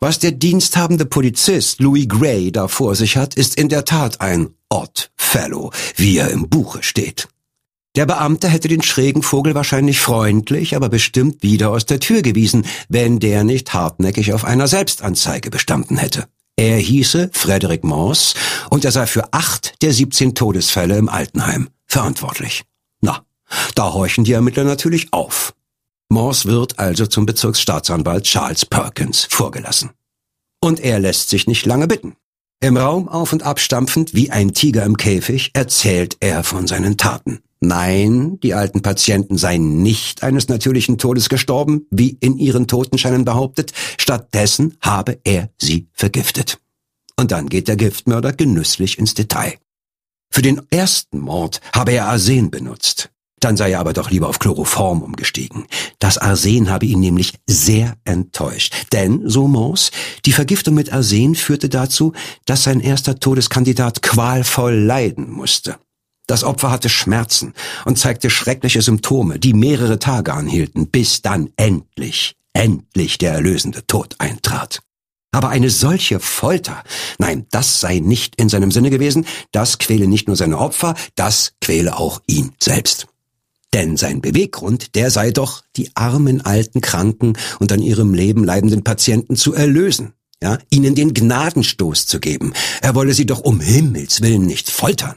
Was 0.00 0.18
der 0.18 0.32
diensthabende 0.32 1.06
Polizist 1.06 1.80
Louis 1.80 2.06
Gray 2.06 2.52
da 2.52 2.68
vor 2.68 2.94
sich 2.94 3.16
hat, 3.16 3.34
ist 3.34 3.56
in 3.56 3.70
der 3.70 3.86
Tat 3.86 4.20
ein 4.20 4.50
Odd 4.68 5.10
Fellow, 5.16 5.72
wie 5.96 6.18
er 6.18 6.30
im 6.30 6.50
Buche 6.50 6.82
steht. 6.82 7.28
Der 7.96 8.04
Beamte 8.04 8.48
hätte 8.48 8.68
den 8.68 8.82
schrägen 8.82 9.22
Vogel 9.22 9.54
wahrscheinlich 9.54 9.98
freundlich, 9.98 10.76
aber 10.76 10.90
bestimmt 10.90 11.42
wieder 11.42 11.70
aus 11.70 11.86
der 11.86 12.00
Tür 12.00 12.20
gewiesen, 12.20 12.66
wenn 12.90 13.18
der 13.18 13.42
nicht 13.42 13.72
hartnäckig 13.72 14.34
auf 14.34 14.44
einer 14.44 14.68
Selbstanzeige 14.68 15.48
bestanden 15.50 15.96
hätte. 15.96 16.28
Er 16.58 16.78
hieße 16.78 17.30
Frederick 17.32 17.84
Morse 17.84 18.34
und 18.68 18.84
er 18.84 18.90
sei 18.90 19.06
für 19.06 19.32
acht 19.32 19.80
der 19.80 19.92
17 19.92 20.34
Todesfälle 20.34 20.98
im 20.98 21.08
Altenheim 21.08 21.68
verantwortlich. 21.86 22.64
Na, 23.00 23.24
da 23.76 23.92
horchen 23.92 24.24
die 24.24 24.32
Ermittler 24.32 24.64
natürlich 24.64 25.12
auf. 25.12 25.54
Morse 26.08 26.48
wird 26.48 26.80
also 26.80 27.06
zum 27.06 27.26
Bezirksstaatsanwalt 27.26 28.24
Charles 28.24 28.66
Perkins 28.66 29.28
vorgelassen. 29.30 29.90
Und 30.60 30.80
er 30.80 30.98
lässt 30.98 31.28
sich 31.28 31.46
nicht 31.46 31.64
lange 31.64 31.86
bitten. 31.86 32.16
Im 32.58 32.76
Raum 32.76 33.08
auf 33.08 33.32
und 33.32 33.44
abstampfend 33.44 34.14
wie 34.14 34.32
ein 34.32 34.52
Tiger 34.52 34.82
im 34.82 34.96
Käfig 34.96 35.52
erzählt 35.54 36.16
er 36.18 36.42
von 36.42 36.66
seinen 36.66 36.96
Taten. 36.96 37.38
Nein, 37.60 38.38
die 38.40 38.54
alten 38.54 38.82
Patienten 38.82 39.36
seien 39.36 39.82
nicht 39.82 40.22
eines 40.22 40.48
natürlichen 40.48 40.98
Todes 40.98 41.28
gestorben, 41.28 41.86
wie 41.90 42.16
in 42.20 42.38
ihren 42.38 42.68
Totenscheinen 42.68 43.24
behauptet, 43.24 43.72
stattdessen 43.98 44.76
habe 44.80 45.18
er 45.24 45.50
sie 45.60 45.88
vergiftet. 45.92 46.58
Und 47.16 47.32
dann 47.32 47.48
geht 47.48 47.66
der 47.66 47.76
Giftmörder 47.76 48.32
genüsslich 48.32 48.98
ins 48.98 49.14
Detail. 49.14 49.54
Für 50.30 50.42
den 50.42 50.60
ersten 50.70 51.18
Mord 51.18 51.60
habe 51.72 51.92
er 51.92 52.06
Arsen 52.06 52.50
benutzt. 52.50 53.10
Dann 53.40 53.56
sei 53.56 53.72
er 53.72 53.80
aber 53.80 53.92
doch 53.92 54.10
lieber 54.10 54.28
auf 54.28 54.38
Chloroform 54.38 55.02
umgestiegen. 55.02 55.66
Das 55.98 56.18
Arsen 56.18 56.70
habe 56.70 56.86
ihn 56.86 57.00
nämlich 57.00 57.34
sehr 57.46 57.96
enttäuscht. 58.04 58.74
Denn, 58.92 59.28
so 59.28 59.46
Mons, 59.48 59.90
die 60.26 60.32
Vergiftung 60.32 60.74
mit 60.74 60.92
Arsen 60.92 61.34
führte 61.34 61.68
dazu, 61.68 62.12
dass 62.46 62.64
sein 62.64 62.80
erster 62.80 63.18
Todeskandidat 63.18 64.02
qualvoll 64.02 64.74
leiden 64.74 65.30
musste. 65.30 65.76
Das 66.28 66.44
Opfer 66.44 66.70
hatte 66.70 66.90
Schmerzen 66.90 67.54
und 67.86 67.98
zeigte 67.98 68.28
schreckliche 68.28 68.82
Symptome, 68.82 69.38
die 69.38 69.54
mehrere 69.54 69.98
Tage 69.98 70.34
anhielten, 70.34 70.88
bis 70.88 71.22
dann 71.22 71.48
endlich, 71.56 72.36
endlich 72.52 73.16
der 73.16 73.32
erlösende 73.32 73.86
Tod 73.86 74.14
eintrat. 74.18 74.80
Aber 75.32 75.48
eine 75.48 75.70
solche 75.70 76.20
Folter, 76.20 76.84
nein, 77.18 77.46
das 77.50 77.80
sei 77.80 78.00
nicht 78.00 78.36
in 78.36 78.50
seinem 78.50 78.70
Sinne 78.70 78.90
gewesen, 78.90 79.24
das 79.52 79.78
quäle 79.78 80.06
nicht 80.06 80.26
nur 80.26 80.36
seine 80.36 80.58
Opfer, 80.58 80.94
das 81.16 81.54
quäle 81.62 81.96
auch 81.96 82.20
ihn 82.26 82.52
selbst. 82.62 83.06
Denn 83.72 83.96
sein 83.96 84.20
Beweggrund, 84.20 84.94
der 84.96 85.10
sei 85.10 85.30
doch, 85.30 85.62
die 85.76 85.90
armen 85.94 86.42
alten 86.42 86.82
Kranken 86.82 87.38
und 87.58 87.72
an 87.72 87.80
ihrem 87.80 88.12
Leben 88.12 88.44
leidenden 88.44 88.84
Patienten 88.84 89.34
zu 89.34 89.54
erlösen, 89.54 90.12
ja, 90.42 90.58
ihnen 90.68 90.94
den 90.94 91.14
Gnadenstoß 91.14 92.06
zu 92.06 92.20
geben. 92.20 92.52
Er 92.82 92.94
wolle 92.94 93.14
sie 93.14 93.26
doch 93.26 93.40
um 93.40 93.60
Himmels 93.60 94.20
willen 94.20 94.44
nicht 94.44 94.70
foltern. 94.70 95.16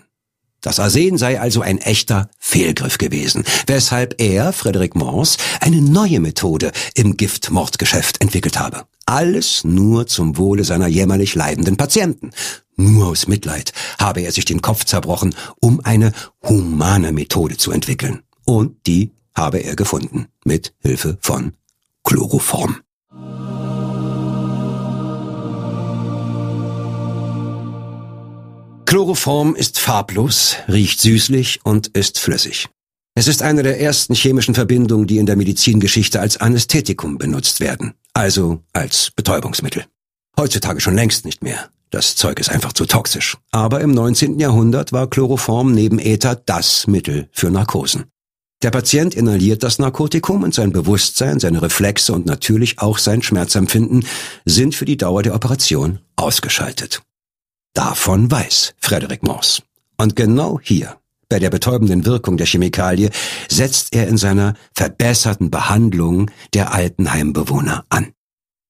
Das 0.61 0.79
Arsen 0.79 1.17
sei 1.17 1.39
also 1.39 1.61
ein 1.61 1.79
echter 1.79 2.29
Fehlgriff 2.37 2.99
gewesen, 2.99 3.43
weshalb 3.65 4.21
er, 4.21 4.53
Frederick 4.53 4.95
Morse, 4.95 5.37
eine 5.59 5.81
neue 5.81 6.19
Methode 6.19 6.71
im 6.93 7.17
Giftmordgeschäft 7.17 8.21
entwickelt 8.21 8.59
habe. 8.59 8.85
Alles 9.07 9.63
nur 9.63 10.05
zum 10.05 10.37
Wohle 10.37 10.63
seiner 10.63 10.87
jämmerlich 10.87 11.33
leidenden 11.33 11.77
Patienten. 11.77 12.29
Nur 12.75 13.07
aus 13.07 13.27
Mitleid 13.27 13.73
habe 13.99 14.21
er 14.21 14.31
sich 14.31 14.45
den 14.45 14.61
Kopf 14.61 14.85
zerbrochen, 14.85 15.35
um 15.59 15.81
eine 15.83 16.13
humane 16.47 17.11
Methode 17.11 17.57
zu 17.57 17.71
entwickeln. 17.71 18.21
Und 18.45 18.85
die 18.85 19.11
habe 19.33 19.59
er 19.59 19.75
gefunden, 19.75 20.27
mit 20.45 20.73
Hilfe 20.79 21.17
von 21.21 21.53
Chloroform. 22.03 22.77
Chloroform 28.91 29.55
ist 29.55 29.79
farblos, 29.79 30.57
riecht 30.67 30.99
süßlich 30.99 31.61
und 31.63 31.87
ist 31.95 32.19
flüssig. 32.19 32.67
Es 33.15 33.29
ist 33.29 33.41
eine 33.41 33.63
der 33.63 33.79
ersten 33.79 34.13
chemischen 34.13 34.53
Verbindungen, 34.53 35.07
die 35.07 35.17
in 35.17 35.25
der 35.25 35.37
Medizingeschichte 35.37 36.19
als 36.19 36.35
Anästhetikum 36.35 37.17
benutzt 37.17 37.61
werden, 37.61 37.93
also 38.13 38.59
als 38.73 39.11
Betäubungsmittel. 39.15 39.85
Heutzutage 40.37 40.81
schon 40.81 40.95
längst 40.95 41.23
nicht 41.23 41.41
mehr. 41.41 41.69
Das 41.89 42.17
Zeug 42.17 42.37
ist 42.37 42.49
einfach 42.49 42.73
zu 42.73 42.85
toxisch. 42.85 43.37
Aber 43.51 43.79
im 43.79 43.91
19. 43.91 44.41
Jahrhundert 44.41 44.91
war 44.91 45.09
Chloroform 45.09 45.71
neben 45.71 45.97
Ether 45.97 46.35
das 46.35 46.85
Mittel 46.85 47.29
für 47.31 47.49
Narkosen. 47.49 48.07
Der 48.61 48.71
Patient 48.71 49.15
inhaliert 49.15 49.63
das 49.63 49.79
Narkotikum 49.79 50.43
und 50.43 50.53
sein 50.53 50.73
Bewusstsein, 50.73 51.39
seine 51.39 51.61
Reflexe 51.61 52.11
und 52.11 52.25
natürlich 52.25 52.79
auch 52.79 52.97
sein 52.97 53.21
Schmerzempfinden 53.21 54.05
sind 54.43 54.75
für 54.75 54.83
die 54.83 54.97
Dauer 54.97 55.23
der 55.23 55.33
Operation 55.33 55.99
ausgeschaltet. 56.17 57.01
Davon 57.73 58.29
weiß 58.29 58.73
Frederick 58.77 59.23
Morse. 59.23 59.61
Und 59.97 60.15
genau 60.15 60.59
hier 60.61 60.97
bei 61.29 61.39
der 61.39 61.49
betäubenden 61.49 62.05
Wirkung 62.05 62.35
der 62.35 62.45
Chemikalie 62.45 63.09
setzt 63.49 63.95
er 63.95 64.09
in 64.09 64.17
seiner 64.17 64.55
verbesserten 64.73 65.49
Behandlung 65.49 66.29
der 66.53 66.73
Altenheimbewohner 66.73 67.85
an. 67.87 68.11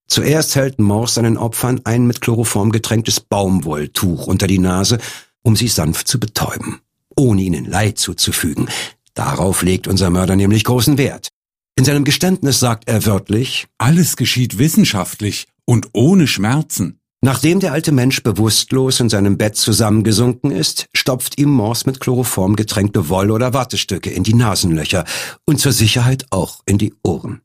Zuerst 0.08 0.56
hält 0.56 0.78
Morse 0.78 1.16
seinen 1.16 1.38
Opfern 1.38 1.82
ein 1.86 2.06
mit 2.06 2.22
Chloroform 2.22 2.72
getränktes 2.72 3.20
Baumwolltuch 3.20 4.28
unter 4.28 4.46
die 4.46 4.60
Nase, 4.60 5.00
um 5.42 5.56
sie 5.56 5.70
sanft 5.70 6.08
zu 6.08 6.20
betäuben, 6.20 6.82
ohne 7.16 7.42
ihnen 7.42 7.66
Leid 7.66 7.98
zuzufügen. 7.98 8.70
Darauf 9.16 9.64
legt 9.64 9.88
unser 9.88 10.12
Mörder 10.12 10.36
nämlich 10.36 10.64
großen 10.64 11.00
Wert. 11.00 11.30
In 11.76 11.86
seinem 11.86 12.04
Geständnis 12.04 12.60
sagt 12.60 12.88
er 12.88 13.08
wörtlich, 13.08 13.66
alles 13.80 14.18
geschieht 14.18 14.60
wissenschaftlich 14.60 15.48
und 15.66 15.88
ohne 15.94 16.28
Schmerzen. 16.28 17.01
Nachdem 17.24 17.60
der 17.60 17.72
alte 17.72 17.92
Mensch 17.92 18.24
bewusstlos 18.24 19.00
in 19.00 19.08
seinem 19.08 19.38
Bett 19.38 19.56
zusammengesunken 19.56 20.50
ist, 20.50 20.88
stopft 20.96 21.40
ihm 21.40 21.52
Morse 21.52 21.84
mit 21.86 22.00
Chloroform 22.00 22.56
getränkte 22.56 23.10
Woll- 23.10 23.30
oder 23.30 23.54
Wattestücke 23.54 24.10
in 24.10 24.24
die 24.24 24.34
Nasenlöcher 24.34 25.06
und 25.46 25.60
zur 25.60 25.72
Sicherheit 25.72 26.26
auch 26.32 26.62
in 26.66 26.80
die 26.80 26.96
Ohren. 27.04 27.42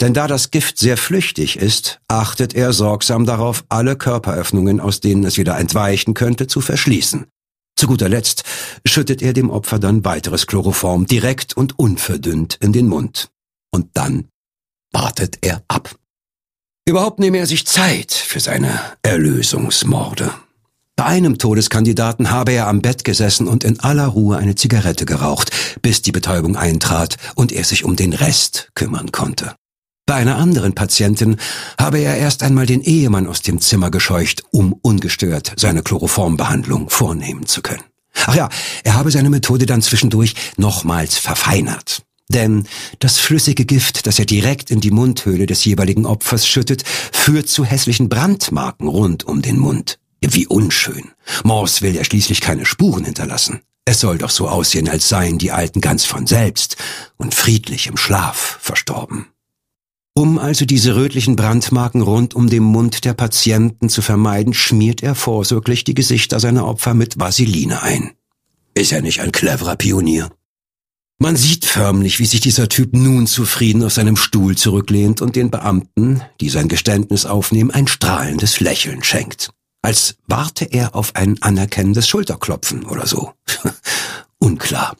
Denn 0.00 0.14
da 0.14 0.28
das 0.28 0.52
Gift 0.52 0.78
sehr 0.78 0.96
flüchtig 0.96 1.56
ist, 1.56 2.00
achtet 2.06 2.54
er 2.54 2.72
sorgsam 2.72 3.26
darauf, 3.26 3.64
alle 3.68 3.96
Körperöffnungen, 3.96 4.78
aus 4.78 5.00
denen 5.00 5.24
es 5.24 5.36
wieder 5.36 5.58
entweichen 5.58 6.14
könnte, 6.14 6.46
zu 6.46 6.60
verschließen. 6.60 7.26
Zu 7.76 7.86
guter 7.88 8.08
Letzt 8.08 8.44
schüttet 8.86 9.22
er 9.22 9.32
dem 9.32 9.50
Opfer 9.50 9.78
dann 9.80 10.04
weiteres 10.04 10.46
Chloroform 10.46 11.06
direkt 11.06 11.56
und 11.56 11.78
unverdünnt 11.78 12.58
in 12.60 12.72
den 12.72 12.86
Mund. 12.86 13.30
Und 13.72 13.88
dann 13.94 14.28
wartet 14.92 15.38
er 15.42 15.64
ab. 15.68 15.99
Überhaupt 16.86 17.18
nehme 17.18 17.38
er 17.38 17.46
sich 17.46 17.66
Zeit 17.66 18.12
für 18.12 18.40
seine 18.40 18.80
Erlösungsmorde. 19.02 20.32
Bei 20.96 21.06
einem 21.06 21.38
Todeskandidaten 21.38 22.30
habe 22.30 22.52
er 22.52 22.66
am 22.66 22.82
Bett 22.82 23.04
gesessen 23.04 23.48
und 23.48 23.64
in 23.64 23.80
aller 23.80 24.06
Ruhe 24.06 24.36
eine 24.36 24.54
Zigarette 24.54 25.06
geraucht, 25.06 25.50
bis 25.80 26.02
die 26.02 26.12
Betäubung 26.12 26.56
eintrat 26.56 27.16
und 27.34 27.52
er 27.52 27.64
sich 27.64 27.84
um 27.84 27.96
den 27.96 28.12
Rest 28.12 28.70
kümmern 28.74 29.10
konnte. 29.10 29.54
Bei 30.04 30.16
einer 30.16 30.36
anderen 30.36 30.74
Patientin 30.74 31.36
habe 31.78 31.98
er 32.00 32.16
erst 32.16 32.42
einmal 32.42 32.66
den 32.66 32.82
Ehemann 32.82 33.28
aus 33.28 33.42
dem 33.42 33.60
Zimmer 33.60 33.90
gescheucht, 33.90 34.42
um 34.50 34.72
ungestört 34.72 35.52
seine 35.56 35.82
Chloroformbehandlung 35.82 36.90
vornehmen 36.90 37.46
zu 37.46 37.62
können. 37.62 37.84
Ach 38.26 38.34
ja, 38.34 38.48
er 38.82 38.94
habe 38.94 39.10
seine 39.10 39.30
Methode 39.30 39.66
dann 39.66 39.82
zwischendurch 39.82 40.34
nochmals 40.56 41.16
verfeinert. 41.16 42.02
Denn 42.30 42.64
das 43.00 43.18
flüssige 43.18 43.64
Gift, 43.64 44.06
das 44.06 44.20
er 44.20 44.24
direkt 44.24 44.70
in 44.70 44.80
die 44.80 44.92
Mundhöhle 44.92 45.46
des 45.46 45.64
jeweiligen 45.64 46.06
Opfers 46.06 46.46
schüttet, 46.46 46.84
führt 47.12 47.48
zu 47.48 47.64
hässlichen 47.64 48.08
Brandmarken 48.08 48.86
rund 48.86 49.24
um 49.24 49.42
den 49.42 49.58
Mund. 49.58 49.98
Wie 50.22 50.46
unschön. 50.46 51.10
Morse 51.42 51.82
will 51.82 51.94
ja 51.94 52.04
schließlich 52.04 52.40
keine 52.40 52.66
Spuren 52.66 53.04
hinterlassen. 53.04 53.60
Es 53.84 54.00
soll 54.00 54.18
doch 54.18 54.30
so 54.30 54.48
aussehen, 54.48 54.88
als 54.88 55.08
seien 55.08 55.38
die 55.38 55.50
Alten 55.50 55.80
ganz 55.80 56.04
von 56.04 56.26
selbst 56.26 56.76
und 57.16 57.34
friedlich 57.34 57.88
im 57.88 57.96
Schlaf 57.96 58.58
verstorben. 58.60 59.26
Um 60.14 60.38
also 60.38 60.66
diese 60.66 60.94
rötlichen 60.94 61.34
Brandmarken 61.34 62.02
rund 62.02 62.34
um 62.34 62.48
den 62.48 62.62
Mund 62.62 63.04
der 63.04 63.14
Patienten 63.14 63.88
zu 63.88 64.02
vermeiden, 64.02 64.54
schmiert 64.54 65.02
er 65.02 65.14
vorsorglich 65.14 65.82
die 65.82 65.94
Gesichter 65.94 66.38
seiner 66.38 66.66
Opfer 66.66 66.94
mit 66.94 67.18
Vaseline 67.18 67.82
ein. 67.82 68.12
Ist 68.74 68.92
er 68.92 69.02
nicht 69.02 69.20
ein 69.20 69.32
cleverer 69.32 69.76
Pionier? 69.76 70.30
Man 71.22 71.36
sieht 71.36 71.66
förmlich, 71.66 72.18
wie 72.18 72.24
sich 72.24 72.40
dieser 72.40 72.70
Typ 72.70 72.94
nun 72.94 73.26
zufrieden 73.26 73.84
auf 73.84 73.92
seinem 73.92 74.16
Stuhl 74.16 74.56
zurücklehnt 74.56 75.20
und 75.20 75.36
den 75.36 75.50
Beamten, 75.50 76.22
die 76.40 76.48
sein 76.48 76.66
Geständnis 76.66 77.26
aufnehmen, 77.26 77.70
ein 77.70 77.86
strahlendes 77.86 78.60
Lächeln 78.60 79.04
schenkt. 79.04 79.50
Als 79.82 80.16
warte 80.28 80.64
er 80.64 80.94
auf 80.94 81.14
ein 81.16 81.36
anerkennendes 81.42 82.08
Schulterklopfen 82.08 82.86
oder 82.86 83.06
so. 83.06 83.34
Unklar. 84.38 84.96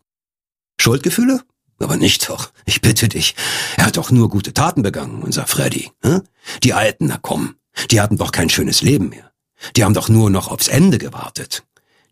Schuldgefühle? 0.79 1.41
Aber 1.79 1.97
nicht 1.97 2.29
doch. 2.29 2.53
Ich 2.67 2.83
bitte 2.83 3.09
dich. 3.09 3.35
Er 3.79 3.87
hat 3.87 3.97
doch 3.97 4.11
nur 4.11 4.29
gute 4.29 4.53
Taten 4.53 4.83
begangen, 4.83 5.23
unser 5.23 5.47
Freddy. 5.47 5.91
Hm? 6.03 6.21
Die 6.63 6.75
Alten, 6.75 7.07
na 7.07 7.19
komm, 7.23 7.55
die 7.91 7.99
hatten 7.99 8.19
doch 8.19 8.31
kein 8.31 8.51
schönes 8.51 8.83
Leben 8.83 9.09
mehr. 9.09 9.33
Die 9.75 9.85
haben 9.85 9.95
doch 9.95 10.11
nur 10.11 10.29
noch 10.29 10.49
aufs 10.49 10.69
Ende 10.69 10.99
gewartet. 10.99 11.65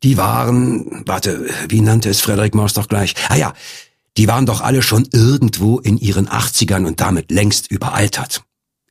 Die 0.02 0.16
waren, 0.16 1.02
warte, 1.06 1.50
wie 1.68 1.82
nannte 1.82 2.08
es 2.08 2.22
Frederik 2.22 2.54
Maus 2.54 2.72
doch 2.72 2.88
gleich? 2.88 3.14
Ah 3.28 3.36
ja, 3.36 3.52
die 4.18 4.26
waren 4.26 4.46
doch 4.46 4.60
alle 4.60 4.82
schon 4.82 5.08
irgendwo 5.12 5.78
in 5.78 5.96
ihren 5.96 6.28
Achtzigern 6.28 6.86
und 6.86 7.00
damit 7.00 7.30
längst 7.30 7.70
überaltert. 7.70 8.42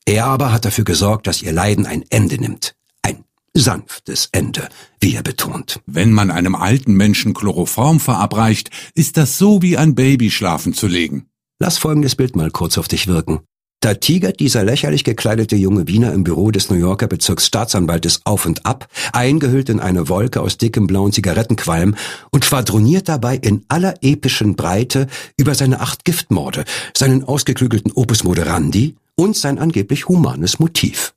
Er 0.06 0.26
aber 0.26 0.54
hat 0.54 0.64
dafür 0.64 0.86
gesorgt, 0.86 1.28
dass 1.28 1.42
ihr 1.42 1.52
Leiden 1.52 1.86
ein 1.86 2.06
Ende 2.10 2.40
nimmt. 2.40 2.76
Ein 3.02 3.26
sanftes 3.54 4.30
Ende, 4.32 4.70
wie 5.02 5.16
er 5.16 5.24
betont. 5.24 5.82
Wenn 5.86 6.14
man 6.14 6.32
einem 6.32 6.56
alten 6.56 6.94
Menschen 6.94 7.34
Chloroform 7.34 8.00
verabreicht, 8.00 8.72
ist 8.96 9.18
das 9.18 9.38
so 9.38 9.62
wie 9.62 9.78
ein 9.78 9.96
Baby 9.96 10.32
schlafen 10.32 10.74
zu 10.74 10.88
legen. 10.88 11.26
Lass 11.60 11.78
folgendes 11.78 12.16
Bild 12.16 12.38
mal 12.38 12.50
kurz 12.50 12.78
auf 12.78 12.88
dich 12.88 13.08
wirken. 13.08 13.42
Da 13.88 13.94
tigert 13.94 14.42
dieser 14.42 14.66
lächerlich 14.66 15.06
gekleidete 15.06 15.56
junge 15.56 15.88
Wiener 15.88 16.12
im 16.12 16.26
Büro 16.26 16.52
des 16.52 16.70
New 16.70 16.76
Yorker 16.76 17.08
Bezirksstaatsanwaltes 17.08 18.20
auf 18.26 18.46
und 18.46 18.66
ab, 18.66 18.90
eingehüllt 19.14 19.70
in 19.70 19.80
eine 19.80 20.10
Wolke 20.10 20.42
aus 20.42 20.58
dickem 20.58 20.88
blauen 20.88 21.14
Zigarettenqualm 21.14 21.96
und 22.30 22.44
schwadroniert 22.44 23.08
dabei 23.08 23.38
in 23.38 23.64
aller 23.70 23.94
epischen 24.02 24.58
Breite 24.58 25.08
über 25.38 25.56
seine 25.56 25.80
acht 25.80 26.04
Giftmorde, 26.04 26.66
seinen 26.98 27.24
ausgeklügelten 27.24 27.94
Opus 27.94 28.26
Moderandi 28.26 28.98
und 29.16 29.38
sein 29.38 29.58
angeblich 29.58 30.10
humanes 30.10 30.60
Motiv. 30.60 31.14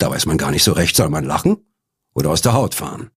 Da 0.00 0.10
weiß 0.10 0.26
man 0.26 0.38
gar 0.38 0.50
nicht 0.50 0.64
so 0.64 0.72
recht, 0.72 0.96
soll 0.96 1.10
man 1.10 1.24
lachen 1.24 1.58
oder 2.16 2.30
aus 2.30 2.42
der 2.42 2.52
Haut 2.52 2.74
fahren. 2.74 3.10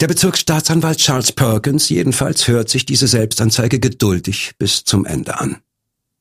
Der 0.00 0.06
Bezirksstaatsanwalt 0.06 0.96
Charles 0.96 1.32
Perkins 1.32 1.90
jedenfalls 1.90 2.48
hört 2.48 2.70
sich 2.70 2.86
diese 2.86 3.08
Selbstanzeige 3.08 3.78
geduldig 3.78 4.52
bis 4.56 4.84
zum 4.84 5.04
Ende 5.04 5.38
an. 5.38 5.58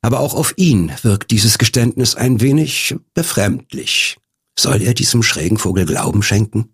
Aber 0.01 0.19
auch 0.19 0.33
auf 0.33 0.53
ihn 0.57 0.91
wirkt 1.03 1.31
dieses 1.31 1.57
Geständnis 1.57 2.15
ein 2.15 2.41
wenig 2.41 2.95
befremdlich. 3.13 4.17
Soll 4.57 4.81
er 4.81 4.93
diesem 4.93 5.23
schrägen 5.23 5.57
Vogel 5.57 5.85
Glauben 5.85 6.23
schenken? 6.23 6.73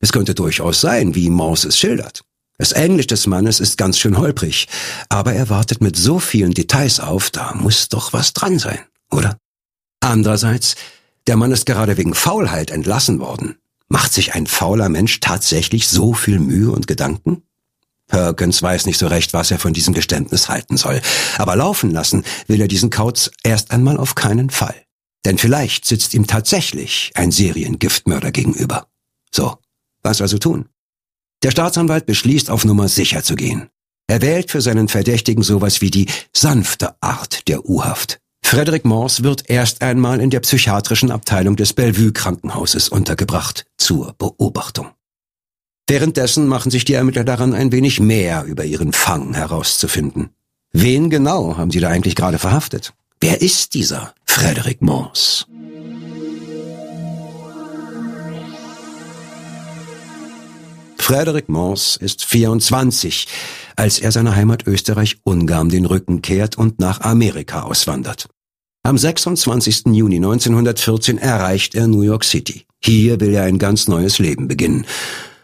Es 0.00 0.12
könnte 0.12 0.34
durchaus 0.34 0.80
sein, 0.80 1.14
wie 1.14 1.28
Morse 1.28 1.68
es 1.68 1.78
schildert. 1.78 2.22
Das 2.56 2.72
Englisch 2.72 3.06
des 3.06 3.26
Mannes 3.26 3.60
ist 3.60 3.78
ganz 3.78 3.98
schön 3.98 4.18
holprig, 4.18 4.66
aber 5.08 5.32
er 5.32 5.48
wartet 5.48 5.80
mit 5.80 5.96
so 5.96 6.18
vielen 6.18 6.54
Details 6.54 6.98
auf, 6.98 7.30
da 7.30 7.54
muss 7.54 7.88
doch 7.88 8.12
was 8.12 8.32
dran 8.32 8.58
sein, 8.58 8.80
oder? 9.12 9.38
Andererseits, 10.00 10.74
der 11.28 11.36
Mann 11.36 11.52
ist 11.52 11.66
gerade 11.66 11.96
wegen 11.96 12.14
Faulheit 12.14 12.70
entlassen 12.70 13.20
worden. 13.20 13.56
Macht 13.88 14.12
sich 14.12 14.34
ein 14.34 14.46
fauler 14.46 14.88
Mensch 14.88 15.20
tatsächlich 15.20 15.88
so 15.88 16.14
viel 16.14 16.40
Mühe 16.40 16.72
und 16.72 16.86
Gedanken? 16.86 17.42
Perkins 18.08 18.62
weiß 18.62 18.86
nicht 18.86 18.98
so 18.98 19.06
recht, 19.06 19.32
was 19.32 19.50
er 19.50 19.58
von 19.58 19.72
diesem 19.72 19.94
Geständnis 19.94 20.48
halten 20.48 20.76
soll. 20.76 21.00
Aber 21.36 21.54
laufen 21.54 21.90
lassen 21.90 22.24
will 22.46 22.60
er 22.60 22.68
diesen 22.68 22.90
Kauz 22.90 23.30
erst 23.44 23.70
einmal 23.70 23.96
auf 23.96 24.14
keinen 24.14 24.50
Fall. 24.50 24.74
Denn 25.24 25.38
vielleicht 25.38 25.84
sitzt 25.84 26.14
ihm 26.14 26.26
tatsächlich 26.26 27.12
ein 27.14 27.30
Seriengiftmörder 27.30 28.32
gegenüber. 28.32 28.86
So, 29.30 29.58
was 30.02 30.20
also 30.20 30.38
tun? 30.38 30.68
Der 31.42 31.50
Staatsanwalt 31.50 32.06
beschließt, 32.06 32.50
auf 32.50 32.64
Nummer 32.64 32.88
sicher 32.88 33.22
zu 33.22 33.36
gehen. 33.36 33.68
Er 34.08 34.22
wählt 34.22 34.50
für 34.50 34.62
seinen 34.62 34.88
Verdächtigen 34.88 35.42
sowas 35.42 35.80
wie 35.82 35.90
die 35.90 36.08
sanfte 36.34 36.94
Art 37.02 37.46
der 37.46 37.68
U-Haft. 37.68 38.20
Frederick 38.42 38.86
Morse 38.86 39.22
wird 39.22 39.50
erst 39.50 39.82
einmal 39.82 40.20
in 40.20 40.30
der 40.30 40.40
psychiatrischen 40.40 41.10
Abteilung 41.10 41.56
des 41.56 41.74
Bellevue 41.74 42.12
Krankenhauses 42.12 42.88
untergebracht 42.88 43.66
zur 43.76 44.14
Beobachtung. 44.16 44.88
Währenddessen 45.90 46.46
machen 46.46 46.70
sich 46.70 46.84
die 46.84 46.92
Ermittler 46.92 47.24
daran, 47.24 47.54
ein 47.54 47.72
wenig 47.72 47.98
mehr 47.98 48.44
über 48.44 48.66
ihren 48.66 48.92
Fang 48.92 49.32
herauszufinden. 49.32 50.28
Wen 50.70 51.08
genau 51.08 51.56
haben 51.56 51.70
sie 51.70 51.80
da 51.80 51.88
eigentlich 51.88 52.14
gerade 52.14 52.38
verhaftet? 52.38 52.92
Wer 53.20 53.40
ist 53.40 53.72
dieser 53.72 54.12
Frederick 54.26 54.82
Morse? 54.82 55.46
Frederick 60.98 61.48
Morse 61.48 61.98
ist 62.00 62.22
24, 62.26 63.26
als 63.76 63.98
er 63.98 64.12
seiner 64.12 64.36
Heimat 64.36 64.66
Österreich-Ungarn 64.66 65.70
den 65.70 65.86
Rücken 65.86 66.20
kehrt 66.20 66.58
und 66.58 66.80
nach 66.80 67.00
Amerika 67.00 67.62
auswandert. 67.62 68.28
Am 68.82 68.98
26. 68.98 69.86
Juni 69.86 70.16
1914 70.16 71.16
erreicht 71.16 71.74
er 71.74 71.88
New 71.88 72.02
York 72.02 72.24
City. 72.24 72.66
Hier 72.78 73.18
will 73.20 73.32
er 73.32 73.44
ein 73.44 73.58
ganz 73.58 73.88
neues 73.88 74.18
Leben 74.18 74.48
beginnen. 74.48 74.84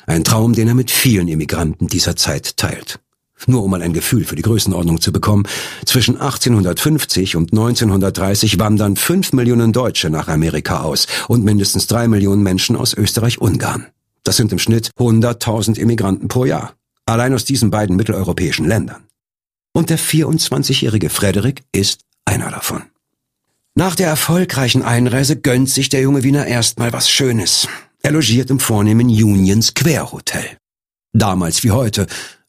Ein 0.07 0.25
Traum, 0.25 0.53
den 0.53 0.69
er 0.69 0.75
mit 0.75 0.91
vielen 0.91 1.29
Immigranten 1.29 1.87
dieser 1.87 2.17
Zeit 2.17 2.57
teilt. 2.57 3.01
Nur 3.47 3.63
um 3.63 3.71
mal 3.71 3.83
ein 3.83 3.93
Gefühl 3.93 4.25
für 4.25 4.37
die 4.37 4.43
Größenordnung 4.43 5.01
zu 5.01 5.13
bekommen, 5.13 5.47
zwischen 5.85 6.17
1850 6.17 7.37
und 7.37 7.53
1930 7.53 8.59
wandern 8.59 8.97
fünf 8.97 9.33
Millionen 9.33 9.73
Deutsche 9.73 10.09
nach 10.09 10.29
Amerika 10.29 10.81
aus 10.81 11.07
und 11.29 11.45
mindestens 11.45 11.87
drei 11.87 12.09
Millionen 12.09 12.43
Menschen 12.43 12.77
aus 12.77 12.95
Österreich-Ungarn. 12.95 13.87
Das 14.23 14.37
sind 14.37 14.53
im 14.53 14.59
Schnitt 14.59 14.91
100.000 14.99 15.79
Immigranten 15.79 16.29
pro 16.29 16.45
Jahr. 16.45 16.75
Allein 17.07 17.35
aus 17.35 17.45
diesen 17.45 17.71
beiden 17.71 17.97
mitteleuropäischen 17.97 18.67
Ländern. 18.67 19.05
Und 19.73 19.91
der 19.91 19.99
24-jährige 19.99 21.11
Frederik 21.11 21.65
ist 21.73 22.01
einer 22.25 22.51
davon. 22.51 22.85
Nach 23.75 23.97
der 23.97 24.09
erfolgreichen 24.09 24.83
Einreise 24.83 25.37
gönnt 25.37 25.69
sich 25.69 25.89
der 25.89 26.01
junge 26.01 26.23
Wiener 26.23 26.47
erstmal 26.47 26.93
was 26.93 27.11
Schönes. 27.11 27.69
Er 28.05 28.13
logiert 28.13 28.51
im 28.51 28.61
vornehmen 28.61 29.07
Union 29.07 29.63
Square 29.63 30.13
Hotel. 30.13 30.45
Damals 31.15 31.65
wie 31.65 31.71
heute 31.71 32.07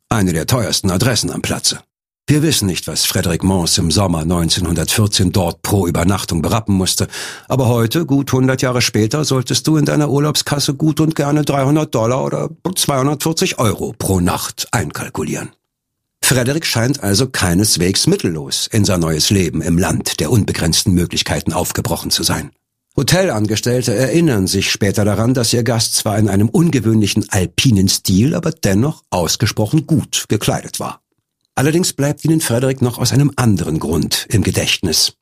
Eine 0.10 0.34
der 0.34 0.48
teuersten 0.48 0.92
Adressen 0.92 1.32
am 1.32 1.42
Platze. 1.42 1.80
Wir 2.28 2.44
wissen 2.44 2.66
nicht, 2.66 2.88
was 2.88 3.06
Frederick 3.06 3.42
Mons 3.42 3.78
im 3.78 3.90
Sommer 3.90 4.20
1914 4.20 5.32
dort 5.32 5.62
pro 5.62 5.88
Übernachtung 5.88 6.42
berappen 6.42 6.76
musste, 6.76 7.08
aber 7.48 7.70
heute, 7.70 8.06
gut 8.06 8.34
100 8.34 8.62
Jahre 8.64 8.82
später, 8.82 9.24
solltest 9.24 9.66
du 9.66 9.78
in 9.78 9.86
deiner 9.86 10.10
Urlaubskasse 10.10 10.74
gut 10.74 11.00
und 11.00 11.16
gerne 11.16 11.44
300 11.44 11.96
Dollar 11.96 12.26
oder 12.26 12.50
240 12.76 13.58
Euro 13.58 13.96
pro 13.98 14.20
Nacht 14.20 14.68
einkalkulieren. 14.72 15.54
Frederick 16.22 16.66
scheint 16.66 17.02
also 17.02 17.30
keineswegs 17.30 18.08
mittellos 18.08 18.68
in 18.68 18.84
sein 18.84 19.00
neues 19.00 19.30
Leben 19.30 19.62
im 19.62 19.78
Land 19.78 20.20
der 20.20 20.32
unbegrenzten 20.32 20.94
Möglichkeiten 20.94 21.54
aufgebrochen 21.54 22.12
zu 22.12 22.24
sein. 22.24 22.52
Hotelangestellte 22.98 23.94
erinnern 23.94 24.48
sich 24.48 24.72
später 24.72 25.04
daran, 25.04 25.34
dass 25.34 25.52
ihr 25.52 25.64
Gast 25.64 25.96
zwar 25.96 26.18
in 26.18 26.30
einem 26.30 26.48
ungewöhnlichen 26.48 27.30
alpinen 27.30 27.90
Stil, 27.90 28.34
aber 28.34 28.52
dennoch 28.52 29.04
ausgesprochen 29.10 29.86
gut 29.86 30.26
gekleidet 30.30 30.80
war. 30.80 31.02
Allerdings 31.56 31.92
bleibt 31.92 32.24
ihnen 32.24 32.40
Frederick 32.40 32.82
noch 32.82 32.98
aus 32.98 33.12
einem 33.12 33.32
anderen 33.36 33.80
Grund 33.80 34.28
im 34.30 34.44
Gedächtnis. 34.44 35.14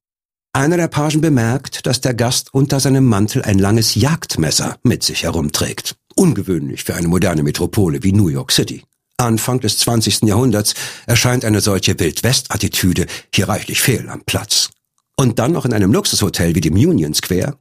Einer 0.56 0.78
der 0.78 0.88
Pagen 0.88 1.22
bemerkt, 1.22 1.88
dass 1.88 2.00
der 2.00 2.14
Gast 2.14 2.54
unter 2.54 2.80
seinem 2.80 3.06
Mantel 3.06 3.42
ein 3.42 3.58
langes 3.58 3.96
Jagdmesser 3.96 4.78
mit 4.84 5.02
sich 5.02 5.24
herumträgt. 5.24 5.96
Ungewöhnlich 6.16 6.84
für 6.84 6.94
eine 6.94 7.08
moderne 7.08 7.42
Metropole 7.42 8.04
wie 8.04 8.12
New 8.12 8.28
York 8.28 8.52
City. 8.52 8.84
Anfang 9.18 9.62
des 9.62 9.80
20. 9.80 10.24
Jahrhunderts 10.24 10.76
erscheint 11.08 11.44
eine 11.44 11.60
solche 11.60 12.00
Wildwest-Attitüde 12.00 13.08
hier 13.34 13.50
reichlich 13.50 13.82
fehl 13.82 14.10
am 14.10 14.22
Platz. 14.26 14.70
Und 15.16 15.40
dann 15.40 15.52
noch 15.52 15.66
in 15.66 15.74
einem 15.74 15.92
Luxushotel 15.92 16.54
wie 16.56 16.62
dem 16.62 16.74
Union 16.74 17.14
Square? 17.14 17.58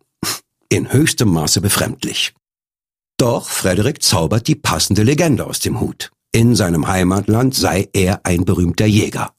In 0.73 0.91
höchstem 0.91 1.29
Maße 1.29 1.61
befremdlich. 1.61 2.33
Doch 3.19 3.51
Frederick 3.51 4.03
zaubert 4.03 4.49
die 4.49 4.55
passende 4.55 5.03
Legende 5.03 5.45
aus 5.45 5.61
dem 5.61 5.81
Hut. 5.81 6.11
In 6.33 6.57
seinem 6.57 6.87
Heimatland 6.87 7.55
sei 7.55 7.91
er 7.93 8.25
ein 8.25 8.47
berühmter 8.47 8.87
Jäger. 8.87 9.35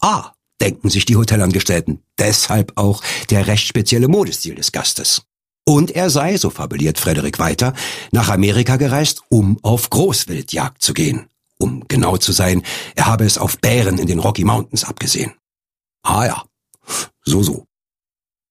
Ah, 0.00 0.34
denken 0.60 0.88
sich 0.88 1.04
die 1.04 1.16
Hotelangestellten, 1.16 2.04
deshalb 2.16 2.74
auch 2.76 3.02
der 3.28 3.48
recht 3.48 3.66
spezielle 3.66 4.06
Modestil 4.06 4.54
des 4.54 4.70
Gastes. 4.70 5.22
Und 5.66 5.90
er 5.90 6.10
sei, 6.10 6.36
so 6.36 6.48
fabuliert 6.48 7.00
Frederik 7.00 7.40
weiter, 7.40 7.74
nach 8.12 8.28
Amerika 8.28 8.76
gereist, 8.76 9.22
um 9.30 9.58
auf 9.62 9.90
Großwildjagd 9.90 10.80
zu 10.80 10.94
gehen. 10.94 11.26
Um 11.58 11.88
genau 11.88 12.18
zu 12.18 12.30
sein, 12.30 12.62
er 12.94 13.06
habe 13.06 13.24
es 13.24 13.36
auf 13.36 13.58
Bären 13.58 13.98
in 13.98 14.06
den 14.06 14.20
Rocky 14.20 14.44
Mountains 14.44 14.84
abgesehen. 14.84 15.34
Ah 16.04 16.24
ja, 16.24 16.44
so 17.24 17.42
so. 17.42 17.67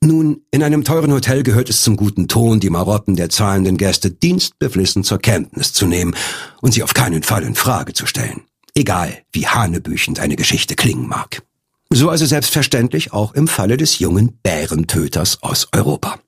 Nun, 0.04 0.42
in 0.52 0.62
einem 0.62 0.84
teuren 0.84 1.12
Hotel 1.12 1.44
gehört 1.44 1.70
es 1.70 1.82
zum 1.82 1.98
guten 1.98 2.28
Ton, 2.28 2.60
die 2.60 2.70
Marotten 2.70 3.16
der 3.16 3.30
zahlenden 3.30 3.78
Gäste 3.78 4.12
dienstbeflissen 4.12 5.04
zur 5.04 5.18
Kenntnis 5.18 5.74
zu 5.74 5.88
nehmen 5.88 6.16
und 6.62 6.74
sie 6.74 6.84
auf 6.84 6.94
keinen 6.94 7.24
Fall 7.24 7.44
in 7.44 7.56
Frage 7.56 7.94
zu 7.94 8.06
stellen. 8.06 8.44
Egal, 8.76 9.18
wie 9.32 9.48
hanebüchend 9.48 10.20
eine 10.20 10.36
Geschichte 10.36 10.76
klingen 10.76 11.08
mag. 11.08 11.42
So 11.90 12.10
also 12.10 12.26
selbstverständlich 12.26 13.12
auch 13.12 13.34
im 13.34 13.48
Falle 13.48 13.78
des 13.78 13.98
jungen 13.98 14.38
Bärentöters 14.44 15.42
aus 15.42 15.70
Europa. 15.72 16.20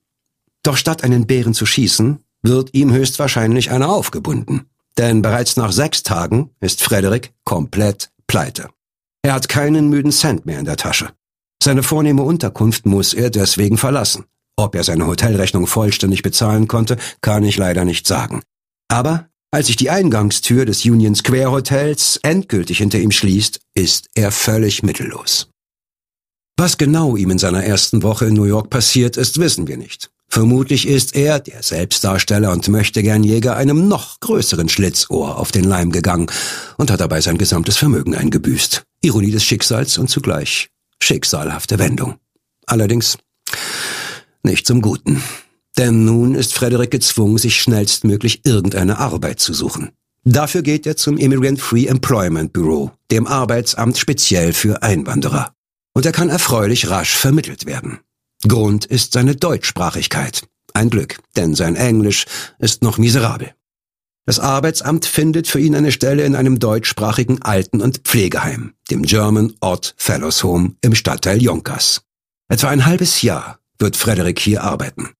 Doch 0.62 0.76
statt 0.76 1.04
einen 1.04 1.26
Bären 1.26 1.54
zu 1.54 1.64
schießen, 1.64 2.18
wird 2.42 2.74
ihm 2.74 2.92
höchstwahrscheinlich 2.92 3.70
einer 3.70 3.90
aufgebunden. 3.90 4.66
Denn 4.98 5.22
bereits 5.22 5.56
nach 5.56 5.72
sechs 5.72 6.02
Tagen 6.02 6.50
ist 6.60 6.82
Frederik 6.82 7.32
komplett 7.44 8.10
pleite. 8.26 8.68
Er 9.22 9.34
hat 9.34 9.48
keinen 9.48 9.88
müden 9.88 10.12
Cent 10.12 10.46
mehr 10.46 10.58
in 10.58 10.64
der 10.64 10.76
Tasche. 10.76 11.10
Seine 11.62 11.82
vornehme 11.82 12.22
Unterkunft 12.22 12.86
muss 12.86 13.12
er 13.12 13.30
deswegen 13.30 13.76
verlassen. 13.76 14.24
Ob 14.56 14.74
er 14.74 14.84
seine 14.84 15.06
Hotelrechnung 15.06 15.66
vollständig 15.66 16.22
bezahlen 16.22 16.68
konnte, 16.68 16.96
kann 17.20 17.44
ich 17.44 17.56
leider 17.56 17.84
nicht 17.84 18.06
sagen. 18.06 18.42
Aber 18.88 19.28
als 19.52 19.66
sich 19.66 19.76
die 19.76 19.90
Eingangstür 19.90 20.64
des 20.64 20.84
Union 20.84 21.14
Square 21.14 21.52
Hotels 21.52 22.18
endgültig 22.22 22.78
hinter 22.78 22.98
ihm 22.98 23.10
schließt, 23.10 23.60
ist 23.74 24.08
er 24.14 24.30
völlig 24.30 24.82
mittellos. 24.82 25.48
Was 26.56 26.78
genau 26.78 27.16
ihm 27.16 27.30
in 27.30 27.38
seiner 27.38 27.64
ersten 27.64 28.02
Woche 28.02 28.26
in 28.26 28.34
New 28.34 28.44
York 28.44 28.70
passiert 28.70 29.16
ist, 29.16 29.38
wissen 29.38 29.66
wir 29.66 29.76
nicht. 29.76 30.10
Vermutlich 30.28 30.86
ist 30.86 31.16
er, 31.16 31.40
der 31.40 31.62
Selbstdarsteller 31.62 32.52
und 32.52 32.68
Möchtegern-Jäger, 32.68 33.56
einem 33.56 33.88
noch 33.88 34.20
größeren 34.20 34.68
Schlitzohr 34.68 35.38
auf 35.38 35.50
den 35.50 35.64
Leim 35.64 35.90
gegangen 35.90 36.30
und 36.76 36.90
hat 36.90 37.00
dabei 37.00 37.20
sein 37.20 37.38
gesamtes 37.38 37.76
Vermögen 37.76 38.14
eingebüßt. 38.14 38.84
Ironie 39.02 39.32
des 39.32 39.44
Schicksals 39.44 39.98
und 39.98 40.08
zugleich 40.08 40.70
Schicksalhafte 41.02 41.78
Wendung. 41.78 42.16
Allerdings 42.66 43.18
nicht 44.42 44.66
zum 44.66 44.82
Guten. 44.82 45.22
Denn 45.76 46.04
nun 46.04 46.34
ist 46.34 46.54
Frederick 46.54 46.90
gezwungen, 46.90 47.38
sich 47.38 47.60
schnellstmöglich 47.60 48.44
irgendeine 48.44 48.98
Arbeit 48.98 49.40
zu 49.40 49.54
suchen. 49.54 49.90
Dafür 50.24 50.62
geht 50.62 50.86
er 50.86 50.96
zum 50.96 51.16
Immigrant 51.16 51.60
Free 51.60 51.86
Employment 51.86 52.52
Bureau, 52.52 52.92
dem 53.10 53.26
Arbeitsamt 53.26 53.96
speziell 53.96 54.52
für 54.52 54.82
Einwanderer. 54.82 55.54
Und 55.94 56.04
er 56.04 56.12
kann 56.12 56.28
erfreulich 56.28 56.90
rasch 56.90 57.16
vermittelt 57.16 57.66
werden. 57.66 58.00
Grund 58.46 58.84
ist 58.84 59.12
seine 59.12 59.36
Deutschsprachigkeit. 59.36 60.42
Ein 60.74 60.90
Glück, 60.90 61.18
denn 61.36 61.54
sein 61.54 61.76
Englisch 61.76 62.26
ist 62.58 62.82
noch 62.82 62.98
miserabel. 62.98 63.54
Das 64.26 64.38
Arbeitsamt 64.38 65.06
findet 65.06 65.48
für 65.48 65.58
ihn 65.58 65.74
eine 65.74 65.92
Stelle 65.92 66.24
in 66.24 66.36
einem 66.36 66.58
deutschsprachigen 66.58 67.42
Alten- 67.42 67.80
und 67.80 67.98
Pflegeheim, 67.98 68.74
dem 68.90 69.02
German 69.02 69.54
Odd 69.60 69.94
Fellows 69.96 70.44
Home 70.44 70.74
im 70.82 70.94
Stadtteil 70.94 71.42
Jonkers. 71.42 72.02
Etwa 72.48 72.68
ein 72.68 72.86
halbes 72.86 73.22
Jahr 73.22 73.58
wird 73.78 73.96
Frederik 73.96 74.38
hier 74.38 74.62
arbeiten. 74.62 75.10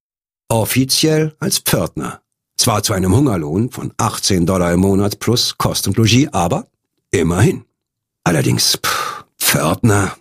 Offiziell 0.49 1.35
als 1.39 1.59
Pförtner. 1.59 2.23
Zwar 2.57 2.83
zu 2.83 2.93
einem 2.93 3.17
Hungerlohn 3.17 3.71
von 3.71 3.93
18 3.97 4.45
Dollar 4.45 4.73
im 4.73 4.81
Monat 4.81 5.19
plus 5.19 5.57
Kost 5.57 5.89
und 5.89 5.97
Logis, 5.97 6.29
aber 6.33 6.67
immerhin. 7.11 7.65
Allerdings, 8.23 8.79
pff, 8.85 9.25
Pförtner, 9.39 10.15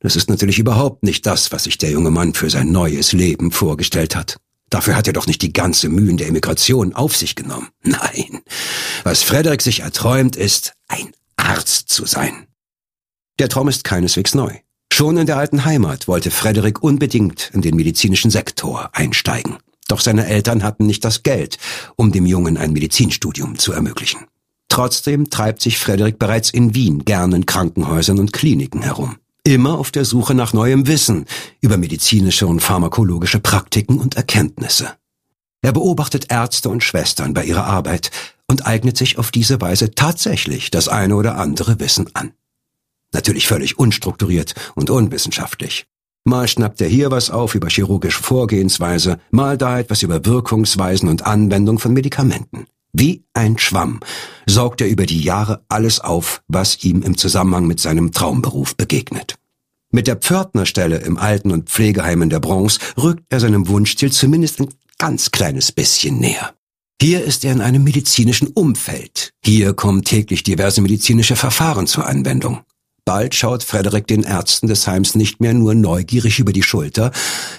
das 0.00 0.16
ist 0.16 0.28
natürlich 0.28 0.58
überhaupt 0.58 1.04
nicht 1.04 1.26
das, 1.26 1.52
was 1.52 1.64
sich 1.64 1.78
der 1.78 1.90
junge 1.90 2.10
Mann 2.10 2.34
für 2.34 2.50
sein 2.50 2.72
neues 2.72 3.12
Leben 3.12 3.50
vorgestellt 3.52 4.16
hat. 4.16 4.38
Dafür 4.70 4.96
hat 4.96 5.06
er 5.06 5.12
doch 5.12 5.26
nicht 5.26 5.42
die 5.42 5.52
ganze 5.52 5.88
Mühen 5.88 6.16
der 6.16 6.28
Emigration 6.28 6.92
auf 6.92 7.16
sich 7.16 7.34
genommen. 7.36 7.68
Nein, 7.82 8.40
was 9.04 9.22
Frederik 9.22 9.62
sich 9.62 9.80
erträumt, 9.80 10.36
ist, 10.36 10.72
ein 10.88 11.12
Arzt 11.36 11.88
zu 11.88 12.06
sein. 12.06 12.46
Der 13.38 13.48
Traum 13.48 13.68
ist 13.68 13.84
keineswegs 13.84 14.34
neu. 14.34 14.52
Schon 14.92 15.18
in 15.18 15.26
der 15.26 15.36
alten 15.36 15.64
Heimat 15.64 16.08
wollte 16.08 16.30
Frederik 16.30 16.82
unbedingt 16.82 17.50
in 17.52 17.60
den 17.60 17.76
medizinischen 17.76 18.30
Sektor 18.30 18.90
einsteigen. 18.92 19.58
Doch 19.88 20.00
seine 20.00 20.26
Eltern 20.26 20.62
hatten 20.62 20.86
nicht 20.86 21.04
das 21.04 21.22
Geld, 21.22 21.58
um 21.96 22.12
dem 22.12 22.26
Jungen 22.26 22.56
ein 22.56 22.72
Medizinstudium 22.72 23.58
zu 23.58 23.72
ermöglichen. 23.72 24.26
Trotzdem 24.68 25.30
treibt 25.30 25.60
sich 25.60 25.78
Frederik 25.78 26.18
bereits 26.18 26.50
in 26.50 26.74
Wien 26.74 27.04
gern 27.04 27.32
in 27.32 27.46
Krankenhäusern 27.46 28.18
und 28.18 28.32
Kliniken 28.32 28.82
herum 28.82 29.16
immer 29.46 29.78
auf 29.78 29.92
der 29.92 30.04
Suche 30.04 30.34
nach 30.34 30.52
neuem 30.52 30.88
Wissen 30.88 31.24
über 31.60 31.76
medizinische 31.76 32.48
und 32.48 32.60
pharmakologische 32.60 33.38
Praktiken 33.38 34.00
und 34.00 34.16
Erkenntnisse. 34.16 34.94
Er 35.62 35.72
beobachtet 35.72 36.26
Ärzte 36.30 36.68
und 36.68 36.82
Schwestern 36.82 37.32
bei 37.32 37.44
ihrer 37.44 37.64
Arbeit 37.64 38.10
und 38.48 38.66
eignet 38.66 38.96
sich 38.96 39.18
auf 39.18 39.30
diese 39.30 39.60
Weise 39.60 39.92
tatsächlich 39.92 40.70
das 40.70 40.88
eine 40.88 41.14
oder 41.14 41.38
andere 41.38 41.78
Wissen 41.78 42.10
an. 42.14 42.32
Natürlich 43.12 43.46
völlig 43.46 43.78
unstrukturiert 43.78 44.54
und 44.74 44.90
unwissenschaftlich. 44.90 45.86
Mal 46.24 46.48
schnappt 46.48 46.80
er 46.80 46.88
hier 46.88 47.12
was 47.12 47.30
auf 47.30 47.54
über 47.54 47.68
chirurgische 47.68 48.20
Vorgehensweise, 48.20 49.20
mal 49.30 49.56
da 49.56 49.78
etwas 49.78 50.02
über 50.02 50.24
Wirkungsweisen 50.24 51.08
und 51.08 51.24
Anwendung 51.24 51.78
von 51.78 51.92
Medikamenten. 51.92 52.66
Wie 52.98 53.24
ein 53.34 53.58
Schwamm 53.58 54.00
saugt 54.46 54.80
er 54.80 54.88
über 54.88 55.04
die 55.04 55.20
Jahre 55.20 55.62
alles 55.68 56.00
auf, 56.00 56.40
was 56.48 56.82
ihm 56.82 57.02
im 57.02 57.18
Zusammenhang 57.18 57.66
mit 57.66 57.78
seinem 57.78 58.10
Traumberuf 58.10 58.74
begegnet. 58.74 59.36
Mit 59.90 60.06
der 60.06 60.16
Pförtnerstelle 60.16 60.96
im 60.98 61.18
Alten- 61.18 61.50
und 61.50 61.68
Pflegeheim 61.68 62.22
in 62.22 62.30
der 62.30 62.40
Bronx 62.40 62.78
rückt 62.96 63.24
er 63.28 63.40
seinem 63.40 63.68
Wunschziel 63.68 64.10
zumindest 64.10 64.60
ein 64.60 64.68
ganz 64.98 65.30
kleines 65.30 65.72
bisschen 65.72 66.18
näher. 66.20 66.54
Hier 66.98 67.22
ist 67.22 67.44
er 67.44 67.52
in 67.52 67.60
einem 67.60 67.84
medizinischen 67.84 68.48
Umfeld. 68.48 69.30
Hier 69.44 69.74
kommen 69.74 70.02
täglich 70.02 70.42
diverse 70.42 70.80
medizinische 70.80 71.36
Verfahren 71.36 71.86
zur 71.86 72.06
Anwendung. 72.06 72.62
Bald 73.06 73.36
schaut 73.36 73.62
Frederik 73.62 74.08
den 74.08 74.24
Ärzten 74.24 74.66
des 74.66 74.88
Heims 74.88 75.14
nicht 75.14 75.40
mehr 75.40 75.54
nur 75.54 75.76
neugierig 75.76 76.40
über 76.40 76.52
die 76.52 76.64
Schulter, 76.64 77.12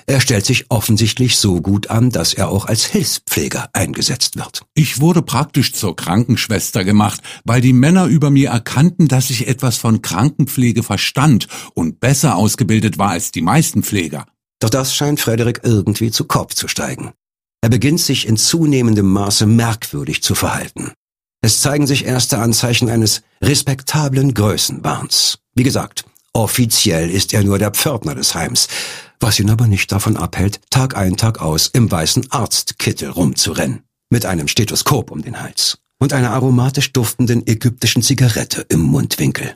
er 0.06 0.20
stellt 0.20 0.46
sich 0.46 0.66
offensichtlich 0.68 1.38
so 1.38 1.62
gut 1.62 1.90
an, 1.90 2.10
dass 2.10 2.34
er 2.34 2.50
auch 2.50 2.66
als 2.66 2.84
Hilfspfleger 2.86 3.70
eingesetzt 3.72 4.36
wird. 4.36 4.64
Ich 4.74 5.00
wurde 5.00 5.22
praktisch 5.22 5.72
zur 5.72 5.96
Krankenschwester 5.96 6.84
gemacht, 6.84 7.22
weil 7.46 7.62
die 7.62 7.72
Männer 7.72 8.08
über 8.08 8.30
mir 8.30 8.50
erkannten, 8.50 9.08
dass 9.08 9.30
ich 9.30 9.48
etwas 9.48 9.78
von 9.78 10.02
Krankenpflege 10.02 10.84
verstand 10.84 11.48
und 11.74 12.02
besser 12.02 12.36
ausgebildet 12.36 12.98
war 12.98 13.12
als 13.12 13.32
die 13.32 13.42
meisten 13.42 13.84
Pfleger. 13.84 14.26
Doch 14.60 14.70
das 14.70 14.94
scheint 14.94 15.22
Frederik 15.22 15.62
irgendwie 15.64 16.12
zu 16.12 16.26
Kopf 16.26 16.56
zu 16.56 16.68
steigen. 16.68 17.14
Er 17.62 17.70
beginnt 17.70 18.02
sich 18.02 18.28
in 18.28 18.36
zunehmendem 18.36 19.08
Maße 19.08 19.46
merkwürdig 19.46 20.22
zu 20.22 20.36
verhalten. 20.36 20.92
Es 21.42 21.62
zeigen 21.62 21.88
sich 21.88 22.06
erste 22.06 22.40
Anzeichen 22.40 22.90
eines 22.90 23.22
respektablen 23.42 24.34
Größenwahns. 24.34 25.40
Wie 25.54 25.64
gesagt, 25.64 26.06
offiziell 26.34 27.10
ist 27.10 27.34
er 27.34 27.44
nur 27.44 27.60
der 27.60 27.72
Pförtner 27.72 28.16
des 28.16 28.36
Heims, 28.36 28.68
was 29.20 29.40
ihn 29.40 29.50
aber 29.50 29.68
nicht 29.68 29.92
davon 29.92 30.18
abhält, 30.18 30.60
Tag 30.70 30.96
ein, 30.96 31.18
Tag 31.18 31.42
aus 31.42 31.68
im 31.68 31.90
weißen 31.92 32.32
Arztkittel 32.32 33.10
rumzurennen, 33.10 33.84
mit 34.10 34.26
einem 34.26 34.48
Stethoskop 34.48 35.12
um 35.12 35.22
den 35.22 35.42
Hals. 35.42 35.80
und 36.00 36.14
einer 36.14 36.32
aromatisch 36.32 36.94
duftenden 36.94 37.46
ägyptischen 37.48 38.04
Zigarette 38.04 38.66
im 38.70 38.82
Mundwinkel. 38.82 39.56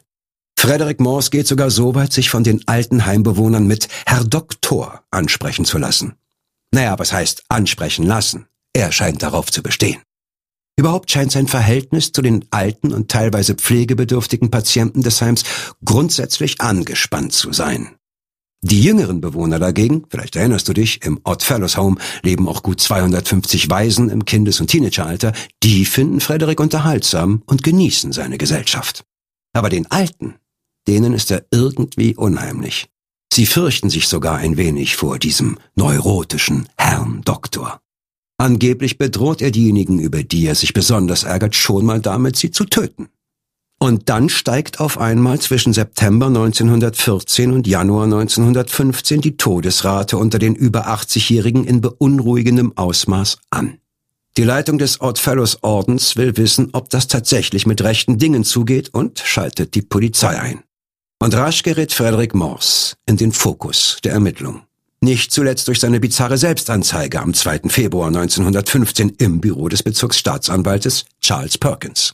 Frederick 0.58 1.00
Morse 1.00 1.30
geht 1.30 1.48
sogar 1.48 1.72
so 1.72 1.96
weit, 1.96 2.14
sich 2.14 2.30
von 2.30 2.44
den 2.44 2.68
alten 2.68 3.06
Heimbewohnern 3.06 3.66
mit 3.66 3.88
Herr 4.06 4.24
Doktor 4.24 5.04
ansprechen 5.10 5.66
zu 5.66 5.78
lassen. 5.78 6.14
Naja, 6.72 6.98
was 7.00 7.12
heißt 7.12 7.44
ansprechen 7.50 8.06
lassen? 8.06 8.48
Er 8.74 8.92
scheint 8.92 9.24
darauf 9.24 9.52
zu 9.52 9.64
bestehen. 9.64 10.02
Überhaupt 10.78 11.12
scheint 11.12 11.32
sein 11.32 11.48
Verhältnis 11.48 12.12
zu 12.12 12.22
den 12.22 12.46
alten 12.50 12.94
und 12.94 13.10
teilweise 13.10 13.56
pflegebedürftigen 13.56 14.50
Patienten 14.50 15.04
des 15.04 15.22
Heims 15.22 15.44
grundsätzlich 15.84 16.62
angespannt 16.62 17.34
zu 17.34 17.54
sein. 17.54 17.96
Die 18.64 18.84
jüngeren 18.84 19.22
Bewohner 19.22 19.58
dagegen, 19.58 20.06
vielleicht 20.10 20.36
erinnerst 20.36 20.68
du 20.68 20.74
dich, 20.74 21.04
im 21.04 21.20
Odd 21.24 21.44
Fellows 21.44 21.78
Home 21.78 22.00
leben 22.22 22.48
auch 22.48 22.62
gut 22.62 22.80
250 22.80 23.72
Waisen 23.72 24.10
im 24.10 24.24
Kindes- 24.26 24.62
und 24.62 24.68
Teenageralter, 24.68 25.34
die 25.64 25.84
finden 25.84 26.20
Frederick 26.20 26.60
unterhaltsam 26.60 27.42
und 27.48 27.64
genießen 27.64 28.12
seine 28.12 28.38
Gesellschaft. 28.38 29.04
Aber 29.54 29.70
den 29.70 29.90
Alten, 29.90 30.36
denen 30.88 31.14
ist 31.14 31.32
er 31.32 31.46
irgendwie 31.50 32.16
unheimlich. 32.16 32.88
Sie 33.34 33.48
fürchten 33.48 33.90
sich 33.90 34.08
sogar 34.08 34.38
ein 34.38 34.58
wenig 34.58 34.96
vor 34.96 35.18
diesem 35.18 35.58
neurotischen 35.76 36.70
Herrn 36.78 37.22
Doktor. 37.24 37.82
Angeblich 38.42 38.98
bedroht 38.98 39.40
er 39.44 39.52
diejenigen, 39.52 40.00
über 40.00 40.24
die 40.24 40.48
er 40.48 40.56
sich 40.56 40.74
besonders 40.74 41.26
ärgert, 41.26 41.54
schon 41.54 41.86
mal 41.86 42.02
damit, 42.02 42.38
sie 42.38 42.50
zu 42.50 42.66
töten. 42.66 43.10
Und 43.78 44.10
dann 44.10 44.30
steigt 44.30 44.80
auf 44.80 44.98
einmal 44.98 45.40
zwischen 45.40 45.74
September 45.74 46.26
1914 46.26 47.52
und 47.52 47.68
Januar 47.68 48.06
1915 48.06 49.22
die 49.22 49.38
Todesrate 49.38 50.18
unter 50.18 50.40
den 50.40 50.56
über 50.56 50.88
80-Jährigen 50.88 51.66
in 51.66 51.82
beunruhigendem 51.82 52.76
Ausmaß 52.76 53.38
an. 53.52 53.78
Die 54.38 54.44
Leitung 54.44 54.80
des 54.80 55.02
Oddfellows 55.02 55.60
Ordens 55.62 56.18
will 56.18 56.36
wissen, 56.36 56.70
ob 56.72 56.90
das 56.90 57.08
tatsächlich 57.08 57.68
mit 57.68 57.84
rechten 57.84 58.18
Dingen 58.18 58.44
zugeht 58.44 58.90
und 58.92 59.20
schaltet 59.20 59.76
die 59.76 59.84
Polizei 59.84 60.40
ein. 60.40 60.64
Und 61.20 61.36
rasch 61.36 61.62
gerät 61.62 61.94
Frederick 61.94 62.34
Morse 62.34 62.96
in 63.06 63.18
den 63.18 63.34
Fokus 63.34 64.00
der 64.04 64.14
Ermittlung. 64.14 64.64
Nicht 65.04 65.32
zuletzt 65.32 65.68
durch 65.68 65.80
seine 65.80 66.00
bizarre 66.00 66.38
Selbstanzeige 66.38 67.22
am 67.22 67.34
2. 67.34 67.62
Februar 67.70 68.10
1915 68.10 69.10
im 69.18 69.42
Büro 69.42 69.68
des 69.68 69.82
Bezirksstaatsanwaltes 69.82 71.06
Charles 71.20 71.58
Perkins. 71.58 72.14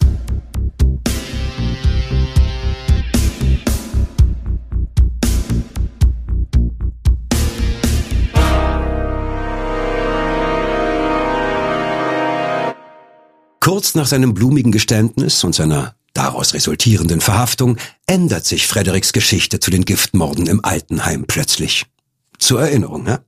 Kurz 13.60 13.96
nach 13.96 14.08
seinem 14.08 14.34
blumigen 14.34 14.72
Geständnis 14.72 15.44
und 15.44 15.54
seiner 15.54 15.94
daraus 16.14 16.54
resultierenden 16.54 17.20
Verhaftung 17.20 17.76
ändert 18.06 18.46
sich 18.46 18.66
Fredericks 18.66 19.12
Geschichte 19.12 19.60
zu 19.60 19.72
den 19.72 19.84
Giftmorden 19.84 20.48
im 20.48 20.64
Altenheim 20.64 21.26
plötzlich. 21.28 21.86
Zur 22.40 22.62
Erinnerung, 22.62 23.04
ne? 23.04 23.24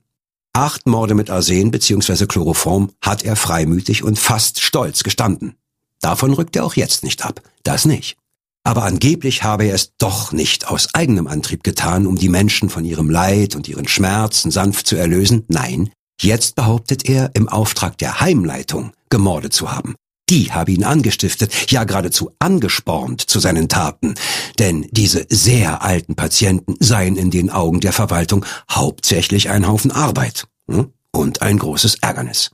Acht 0.52 0.86
Morde 0.86 1.14
mit 1.14 1.30
Arsen 1.30 1.70
bzw. 1.70 2.26
Chloroform 2.26 2.90
hat 3.00 3.22
er 3.22 3.36
freimütig 3.36 4.02
und 4.02 4.18
fast 4.18 4.60
stolz 4.60 5.04
gestanden. 5.04 5.54
Davon 6.00 6.32
rückt 6.32 6.56
er 6.56 6.64
auch 6.64 6.74
jetzt 6.74 7.04
nicht 7.04 7.24
ab. 7.24 7.40
Das 7.62 7.84
nicht. 7.84 8.16
Aber 8.64 8.84
angeblich 8.84 9.42
habe 9.42 9.64
er 9.64 9.74
es 9.74 9.92
doch 9.96 10.32
nicht 10.32 10.68
aus 10.68 10.94
eigenem 10.94 11.28
Antrieb 11.28 11.62
getan, 11.62 12.06
um 12.06 12.16
die 12.16 12.28
Menschen 12.28 12.68
von 12.68 12.84
ihrem 12.84 13.10
Leid 13.10 13.54
und 13.54 13.68
ihren 13.68 13.88
Schmerzen 13.88 14.50
sanft 14.50 14.86
zu 14.86 14.96
erlösen. 14.96 15.44
Nein, 15.48 15.90
jetzt 16.20 16.56
behauptet 16.56 17.08
er, 17.08 17.30
im 17.34 17.48
Auftrag 17.48 17.96
der 17.98 18.20
Heimleitung 18.20 18.92
gemordet 19.08 19.52
zu 19.52 19.72
haben 19.72 19.94
die 20.30 20.52
habe 20.52 20.72
ihn 20.72 20.84
angestiftet, 20.84 21.70
ja 21.70 21.84
geradezu 21.84 22.30
angespornt 22.38 23.20
zu 23.20 23.40
seinen 23.40 23.68
Taten. 23.68 24.14
Denn 24.58 24.86
diese 24.90 25.26
sehr 25.28 25.82
alten 25.82 26.14
Patienten 26.14 26.76
seien 26.78 27.16
in 27.16 27.30
den 27.30 27.50
Augen 27.50 27.80
der 27.80 27.92
Verwaltung 27.92 28.46
hauptsächlich 28.70 29.50
ein 29.50 29.66
Haufen 29.66 29.90
Arbeit 29.90 30.46
hm? 30.68 30.92
und 31.12 31.42
ein 31.42 31.58
großes 31.58 31.96
Ärgernis. 31.96 32.50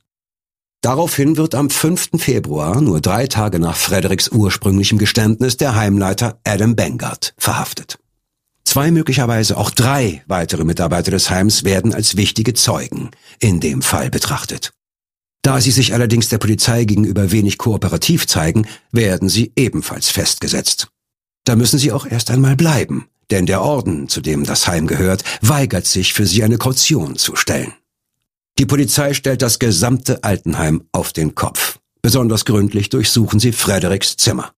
Daraufhin 0.81 1.37
wird 1.37 1.55
am 1.55 1.69
5. 1.69 2.11
Februar, 2.17 2.81
nur 2.81 3.01
drei 3.01 3.27
Tage 3.27 3.59
nach 3.59 3.77
Fredericks 3.77 4.29
ursprünglichem 4.29 4.99
Geständnis, 4.99 5.57
der 5.57 5.75
Heimleiter 5.75 6.39
Adam 6.45 6.77
Bengard 6.77 7.35
verhaftet. 7.39 7.99
Zwei, 8.65 8.91
möglicherweise 8.91 9.57
auch 9.57 9.71
drei 9.71 10.23
weitere 10.27 10.65
Mitarbeiter 10.65 11.11
des 11.11 11.31
Heims 11.31 11.65
werden 11.65 11.95
als 11.95 12.17
wichtige 12.17 12.55
Zeugen 12.55 13.11
in 13.41 13.61
dem 13.61 13.81
Fall 13.83 14.11
betrachtet. 14.11 14.76
Da 15.47 15.61
sie 15.61 15.71
sich 15.71 15.95
allerdings 15.95 16.29
der 16.29 16.39
Polizei 16.39 16.83
gegenüber 16.83 17.31
wenig 17.31 17.57
kooperativ 17.57 18.27
zeigen, 18.27 18.67
werden 18.91 19.29
sie 19.29 19.53
ebenfalls 19.55 20.11
festgesetzt. 20.11 20.89
Da 21.45 21.55
müssen 21.55 21.79
sie 21.79 21.93
auch 21.93 22.05
erst 22.05 22.33
einmal 22.33 22.57
bleiben, 22.57 23.07
denn 23.31 23.47
der 23.47 23.63
Orden, 23.63 24.09
zu 24.09 24.21
dem 24.21 24.43
das 24.43 24.67
Heim 24.67 24.89
gehört, 24.89 25.23
weigert 25.43 25.87
sich, 25.87 26.15
für 26.15 26.27
sie 26.27 26.43
eine 26.43 26.59
Kaution 26.59 27.15
zu 27.15 27.37
stellen. 27.37 27.73
Die 28.59 28.67
Polizei 28.67 29.15
stellt 29.15 29.41
das 29.41 29.61
gesamte 29.61 30.25
Altenheim 30.25 30.83
auf 30.91 31.13
den 31.13 31.37
Kopf. 31.37 31.79
Besonders 32.03 32.45
gründlich 32.45 32.89
durchsuchen 32.89 33.39
sie 33.39 33.53
Fredericks 33.53 34.17
Zimmer. 34.17 34.51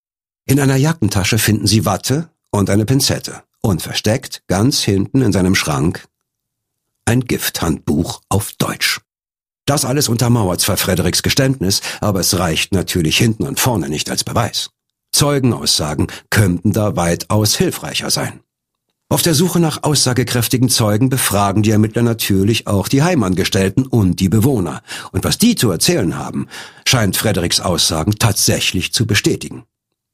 In 0.47 0.59
einer 0.59 0.77
Jackentasche 0.77 1.37
finden 1.37 1.67
sie 1.67 1.85
Watte 1.85 2.31
und 2.51 2.71
eine 2.71 2.87
Pinzette 2.87 3.43
und 3.61 3.83
versteckt 3.83 4.43
ganz 4.47 4.81
hinten 4.81 5.21
in 5.21 5.33
seinem 5.33 5.55
Schrank 5.55 6.09
ein 7.05 7.27
Gifthandbuch 7.27 8.23
auf 8.31 8.53
Deutsch. 8.57 9.03
Das 9.69 9.85
alles 9.85 10.09
untermauert 10.09 10.63
zwar 10.63 10.79
Fredericks 10.79 11.23
Geständnis, 11.23 11.83
aber 12.01 12.21
es 12.21 12.39
reicht 12.39 12.73
natürlich 12.73 13.19
hinten 13.19 13.47
und 13.47 13.61
vorne 13.61 13.91
nicht 13.91 14.09
als 14.09 14.25
Beweis. 14.25 14.71
Zeugenaussagen 15.13 16.07
könnten 16.31 16.73
da 16.73 16.97
weitaus 16.97 17.55
hilfreicher 17.55 18.09
sein. 18.09 18.41
Auf 19.11 19.21
der 19.21 19.35
Suche 19.35 19.61
nach 19.61 19.83
aussagekräftigen 19.83 20.71
Zeugen 20.71 21.11
befragen 21.11 21.63
die 21.63 21.71
Ermittler 21.71 22.01
natürlich 22.01 22.67
auch 22.67 22.89
die 22.89 23.03
Heimangestellten 23.03 23.85
und 23.85 24.21
die 24.21 24.31
Bewohner. 24.31 24.81
Und 25.13 25.25
was 25.25 25.37
die 25.37 25.55
zu 25.55 25.71
erzählen 25.71 26.17
haben, 26.17 26.47
scheint 26.87 27.19
Fredericks 27.19 27.61
Aussagen 27.61 28.13
tatsächlich 28.19 28.95
zu 28.95 29.07
bestätigen. 29.07 29.65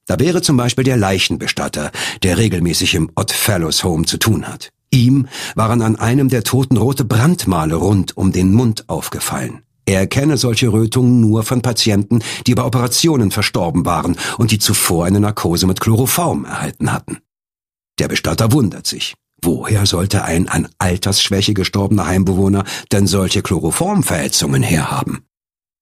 Da 0.06 0.18
wäre 0.18 0.42
zum 0.42 0.56
Beispiel 0.56 0.82
der 0.82 0.96
Leichenbestatter, 0.96 1.92
der 2.24 2.38
regelmäßig 2.38 2.94
im 2.94 3.08
Odd 3.14 3.32
Fellows 3.32 3.84
Home 3.84 4.04
zu 4.04 4.18
tun 4.18 4.48
hat. 4.48 4.72
Ihm 4.94 5.26
waren 5.56 5.82
an 5.82 5.96
einem 5.96 6.28
der 6.28 6.44
Toten 6.44 6.76
rote 6.76 7.04
Brandmale 7.04 7.74
rund 7.74 8.16
um 8.16 8.30
den 8.30 8.52
Mund 8.52 8.88
aufgefallen. 8.88 9.62
Er 9.86 10.06
kenne 10.06 10.36
solche 10.36 10.72
Rötungen 10.72 11.20
nur 11.20 11.42
von 11.42 11.62
Patienten, 11.62 12.20
die 12.46 12.54
bei 12.54 12.62
Operationen 12.62 13.32
verstorben 13.32 13.84
waren 13.84 14.16
und 14.38 14.52
die 14.52 14.60
zuvor 14.60 15.04
eine 15.04 15.18
Narkose 15.18 15.66
mit 15.66 15.80
Chloroform 15.80 16.44
erhalten 16.44 16.92
hatten. 16.92 17.18
Der 17.98 18.06
Bestatter 18.06 18.52
wundert 18.52 18.86
sich. 18.86 19.14
Woher 19.42 19.84
sollte 19.84 20.22
ein 20.22 20.48
an 20.48 20.68
Altersschwäche 20.78 21.54
gestorbener 21.54 22.06
Heimbewohner 22.06 22.64
denn 22.92 23.08
solche 23.08 23.42
Chloroformverletzungen 23.42 24.62
herhaben? 24.62 25.26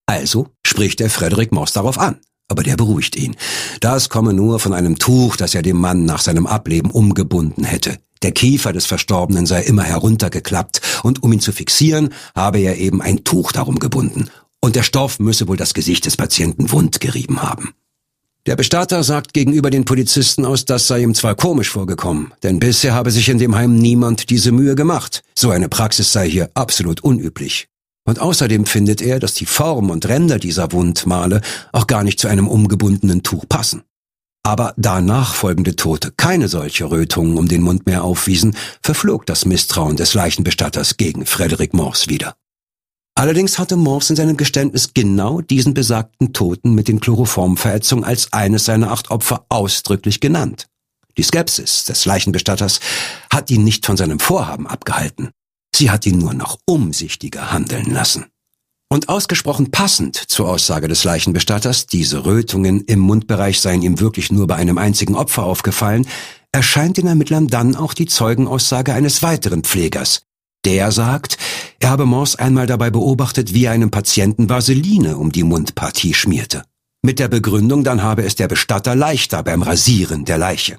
Also 0.06 0.48
spricht 0.66 1.00
der 1.00 1.10
Frederik 1.10 1.52
Moss 1.52 1.74
darauf 1.74 1.98
an 1.98 2.16
aber 2.48 2.62
der 2.62 2.76
beruhigt 2.76 3.16
ihn. 3.16 3.34
Das 3.80 4.10
komme 4.10 4.34
nur 4.34 4.58
von 4.58 4.74
einem 4.74 4.98
Tuch, 4.98 5.36
das 5.36 5.54
er 5.54 5.62
dem 5.62 5.78
Mann 5.78 6.04
nach 6.04 6.20
seinem 6.20 6.46
Ableben 6.46 6.90
umgebunden 6.90 7.64
hätte. 7.64 7.98
Der 8.22 8.32
Kiefer 8.32 8.72
des 8.72 8.86
Verstorbenen 8.86 9.46
sei 9.46 9.62
immer 9.62 9.82
heruntergeklappt, 9.82 10.80
und 11.02 11.22
um 11.22 11.32
ihn 11.32 11.40
zu 11.40 11.52
fixieren, 11.52 12.14
habe 12.34 12.58
er 12.58 12.78
eben 12.78 13.02
ein 13.02 13.24
Tuch 13.24 13.52
darum 13.52 13.78
gebunden, 13.78 14.28
und 14.60 14.76
der 14.76 14.84
Stoff 14.84 15.18
müsse 15.18 15.48
wohl 15.48 15.56
das 15.56 15.74
Gesicht 15.74 16.06
des 16.06 16.16
Patienten 16.16 16.70
wund 16.70 17.00
gerieben 17.00 17.42
haben. 17.42 17.74
Der 18.46 18.56
Bestatter 18.56 19.04
sagt 19.04 19.34
gegenüber 19.34 19.70
den 19.70 19.84
Polizisten 19.84 20.44
aus, 20.44 20.64
das 20.64 20.88
sei 20.88 21.02
ihm 21.02 21.14
zwar 21.14 21.36
komisch 21.36 21.70
vorgekommen, 21.70 22.32
denn 22.42 22.58
bisher 22.58 22.92
habe 22.92 23.12
sich 23.12 23.28
in 23.28 23.38
dem 23.38 23.54
Heim 23.54 23.76
niemand 23.76 24.30
diese 24.30 24.50
Mühe 24.50 24.74
gemacht. 24.74 25.22
So 25.36 25.50
eine 25.50 25.68
Praxis 25.68 26.12
sei 26.12 26.28
hier 26.28 26.50
absolut 26.54 27.02
unüblich. 27.02 27.68
Und 28.04 28.18
außerdem 28.18 28.66
findet 28.66 29.00
er, 29.00 29.20
dass 29.20 29.34
die 29.34 29.46
Form 29.46 29.90
und 29.90 30.08
Ränder 30.08 30.40
dieser 30.40 30.72
Wundmale 30.72 31.40
auch 31.70 31.86
gar 31.86 32.02
nicht 32.02 32.18
zu 32.18 32.26
einem 32.26 32.48
umgebundenen 32.48 33.22
Tuch 33.22 33.48
passen. 33.48 33.84
Aber 34.44 34.74
da 34.76 35.00
nachfolgende 35.00 35.76
Tote 35.76 36.12
keine 36.16 36.48
solche 36.48 36.90
Rötungen 36.90 37.38
um 37.38 37.46
den 37.46 37.62
Mund 37.62 37.86
mehr 37.86 38.02
aufwiesen, 38.02 38.56
verflog 38.82 39.24
das 39.26 39.44
Misstrauen 39.44 39.96
des 39.96 40.14
Leichenbestatters 40.14 40.96
gegen 40.96 41.26
Frederick 41.26 41.74
Morse 41.74 42.08
wieder. 42.08 42.34
Allerdings 43.14 43.58
hatte 43.58 43.76
Morse 43.76 44.14
in 44.14 44.16
seinem 44.16 44.36
Geständnis 44.36 44.94
genau 44.94 45.42
diesen 45.42 45.74
besagten 45.74 46.32
Toten 46.32 46.74
mit 46.74 46.88
den 46.88 46.98
Chloroformverätzungen 46.98 48.04
als 48.04 48.32
eines 48.32 48.64
seiner 48.64 48.90
acht 48.90 49.10
Opfer 49.10 49.46
ausdrücklich 49.48 50.20
genannt. 50.20 50.66
Die 51.18 51.22
Skepsis 51.22 51.84
des 51.84 52.04
Leichenbestatters 52.06 52.80
hat 53.30 53.50
ihn 53.50 53.64
nicht 53.64 53.84
von 53.84 53.98
seinem 53.98 54.18
Vorhaben 54.18 54.66
abgehalten. 54.66 55.30
Sie 55.74 55.90
hat 55.90 56.06
ihn 56.06 56.18
nur 56.18 56.34
noch 56.34 56.58
umsichtiger 56.64 57.52
handeln 57.52 57.92
lassen. 57.92 58.31
Und 58.92 59.08
ausgesprochen 59.08 59.70
passend 59.70 60.16
zur 60.16 60.50
Aussage 60.50 60.86
des 60.86 61.02
Leichenbestatters, 61.04 61.86
diese 61.86 62.26
Rötungen 62.26 62.82
im 62.82 62.98
Mundbereich 62.98 63.58
seien 63.58 63.80
ihm 63.80 64.00
wirklich 64.00 64.30
nur 64.30 64.46
bei 64.46 64.56
einem 64.56 64.76
einzigen 64.76 65.14
Opfer 65.14 65.44
aufgefallen, 65.44 66.06
erscheint 66.52 66.98
den 66.98 67.06
Ermittlern 67.06 67.46
dann 67.46 67.74
auch 67.74 67.94
die 67.94 68.04
Zeugenaussage 68.04 68.92
eines 68.92 69.22
weiteren 69.22 69.62
Pflegers. 69.64 70.26
Der 70.66 70.92
sagt, 70.92 71.38
er 71.80 71.88
habe 71.88 72.04
Morse 72.04 72.38
einmal 72.38 72.66
dabei 72.66 72.90
beobachtet, 72.90 73.54
wie 73.54 73.64
er 73.64 73.72
einem 73.72 73.90
Patienten 73.90 74.50
Vaseline 74.50 75.16
um 75.16 75.32
die 75.32 75.42
Mundpartie 75.42 76.12
schmierte. 76.12 76.62
Mit 77.00 77.18
der 77.18 77.28
Begründung, 77.28 77.84
dann 77.84 78.02
habe 78.02 78.24
es 78.24 78.34
der 78.34 78.48
Bestatter 78.48 78.94
leichter 78.94 79.42
beim 79.42 79.62
Rasieren 79.62 80.26
der 80.26 80.36
Leiche. 80.36 80.76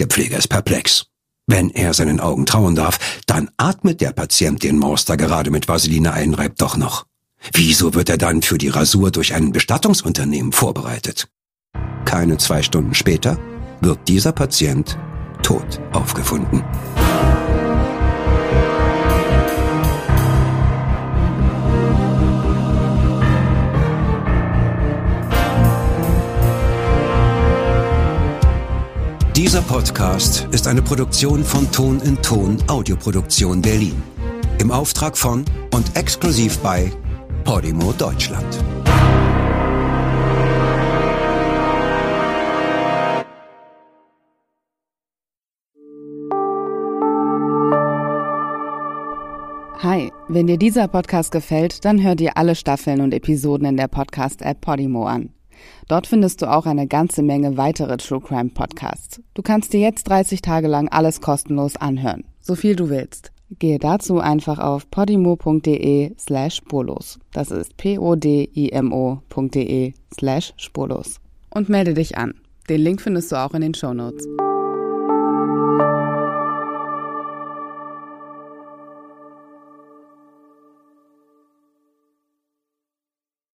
Der 0.00 0.08
Pfleger 0.08 0.36
ist 0.36 0.48
perplex. 0.48 1.06
Wenn 1.46 1.70
er 1.70 1.94
seinen 1.94 2.18
Augen 2.18 2.44
trauen 2.44 2.74
darf, 2.74 2.98
dann 3.26 3.50
atmet 3.56 4.00
der 4.00 4.10
Patient 4.10 4.64
den 4.64 4.78
Morster 4.78 5.16
gerade 5.16 5.52
mit 5.52 5.68
Vaseline 5.68 6.12
einreibt 6.12 6.60
doch 6.60 6.76
noch. 6.76 7.06
Wieso 7.52 7.94
wird 7.94 8.08
er 8.08 8.18
dann 8.18 8.42
für 8.42 8.58
die 8.58 8.68
Rasur 8.68 9.10
durch 9.10 9.34
ein 9.34 9.52
Bestattungsunternehmen 9.52 10.52
vorbereitet? 10.52 11.28
Keine 12.04 12.38
zwei 12.38 12.62
Stunden 12.62 12.94
später 12.94 13.38
wird 13.80 14.08
dieser 14.08 14.32
Patient 14.32 14.98
tot 15.42 15.80
aufgefunden. 15.92 16.62
Dieser 29.34 29.62
Podcast 29.62 30.46
ist 30.52 30.66
eine 30.68 30.82
Produktion 30.82 31.42
von 31.42 31.70
Ton 31.72 32.00
in 32.00 32.20
Ton 32.20 32.58
Audioproduktion 32.68 33.62
Berlin. 33.62 34.02
Im 34.58 34.70
Auftrag 34.70 35.16
von 35.16 35.44
und 35.72 35.96
exklusiv 35.96 36.58
bei 36.58 36.92
Podimo 37.44 37.92
Deutschland. 37.92 38.64
Hi, 49.82 50.12
wenn 50.28 50.46
dir 50.46 50.58
dieser 50.58 50.86
Podcast 50.88 51.32
gefällt, 51.32 51.84
dann 51.84 52.02
hör 52.02 52.14
dir 52.14 52.36
alle 52.36 52.54
Staffeln 52.54 53.00
und 53.00 53.14
Episoden 53.14 53.66
in 53.66 53.76
der 53.76 53.88
Podcast-App 53.88 54.60
Podimo 54.60 55.06
an. 55.06 55.30
Dort 55.88 56.06
findest 56.06 56.42
du 56.42 56.50
auch 56.50 56.66
eine 56.66 56.86
ganze 56.86 57.22
Menge 57.22 57.56
weitere 57.56 57.96
True 57.96 58.20
Crime 58.20 58.50
Podcasts. 58.50 59.20
Du 59.34 59.42
kannst 59.42 59.72
dir 59.72 59.80
jetzt 59.80 60.04
30 60.04 60.42
Tage 60.42 60.68
lang 60.68 60.88
alles 60.88 61.20
kostenlos 61.20 61.76
anhören, 61.76 62.24
so 62.40 62.54
viel 62.54 62.76
du 62.76 62.88
willst. 62.90 63.32
Gehe 63.58 63.78
dazu 63.78 64.20
einfach 64.20 64.58
auf 64.58 64.90
podimo.de 64.90 66.14
slash 66.18 66.56
spurlos. 66.56 67.18
Das 67.32 67.50
ist 67.50 67.76
p-o-d-i-m-o.de 67.76 68.14
slash 70.14 70.54
spurlos. 70.56 71.20
Und 71.52 71.68
melde 71.68 71.94
dich 71.94 72.16
an. 72.16 72.34
Den 72.68 72.80
Link 72.82 73.00
findest 73.02 73.32
du 73.32 73.36
auch 73.36 73.54
in 73.54 73.62
den 73.62 73.74
Show 73.74 73.92
Notes. 73.92 74.28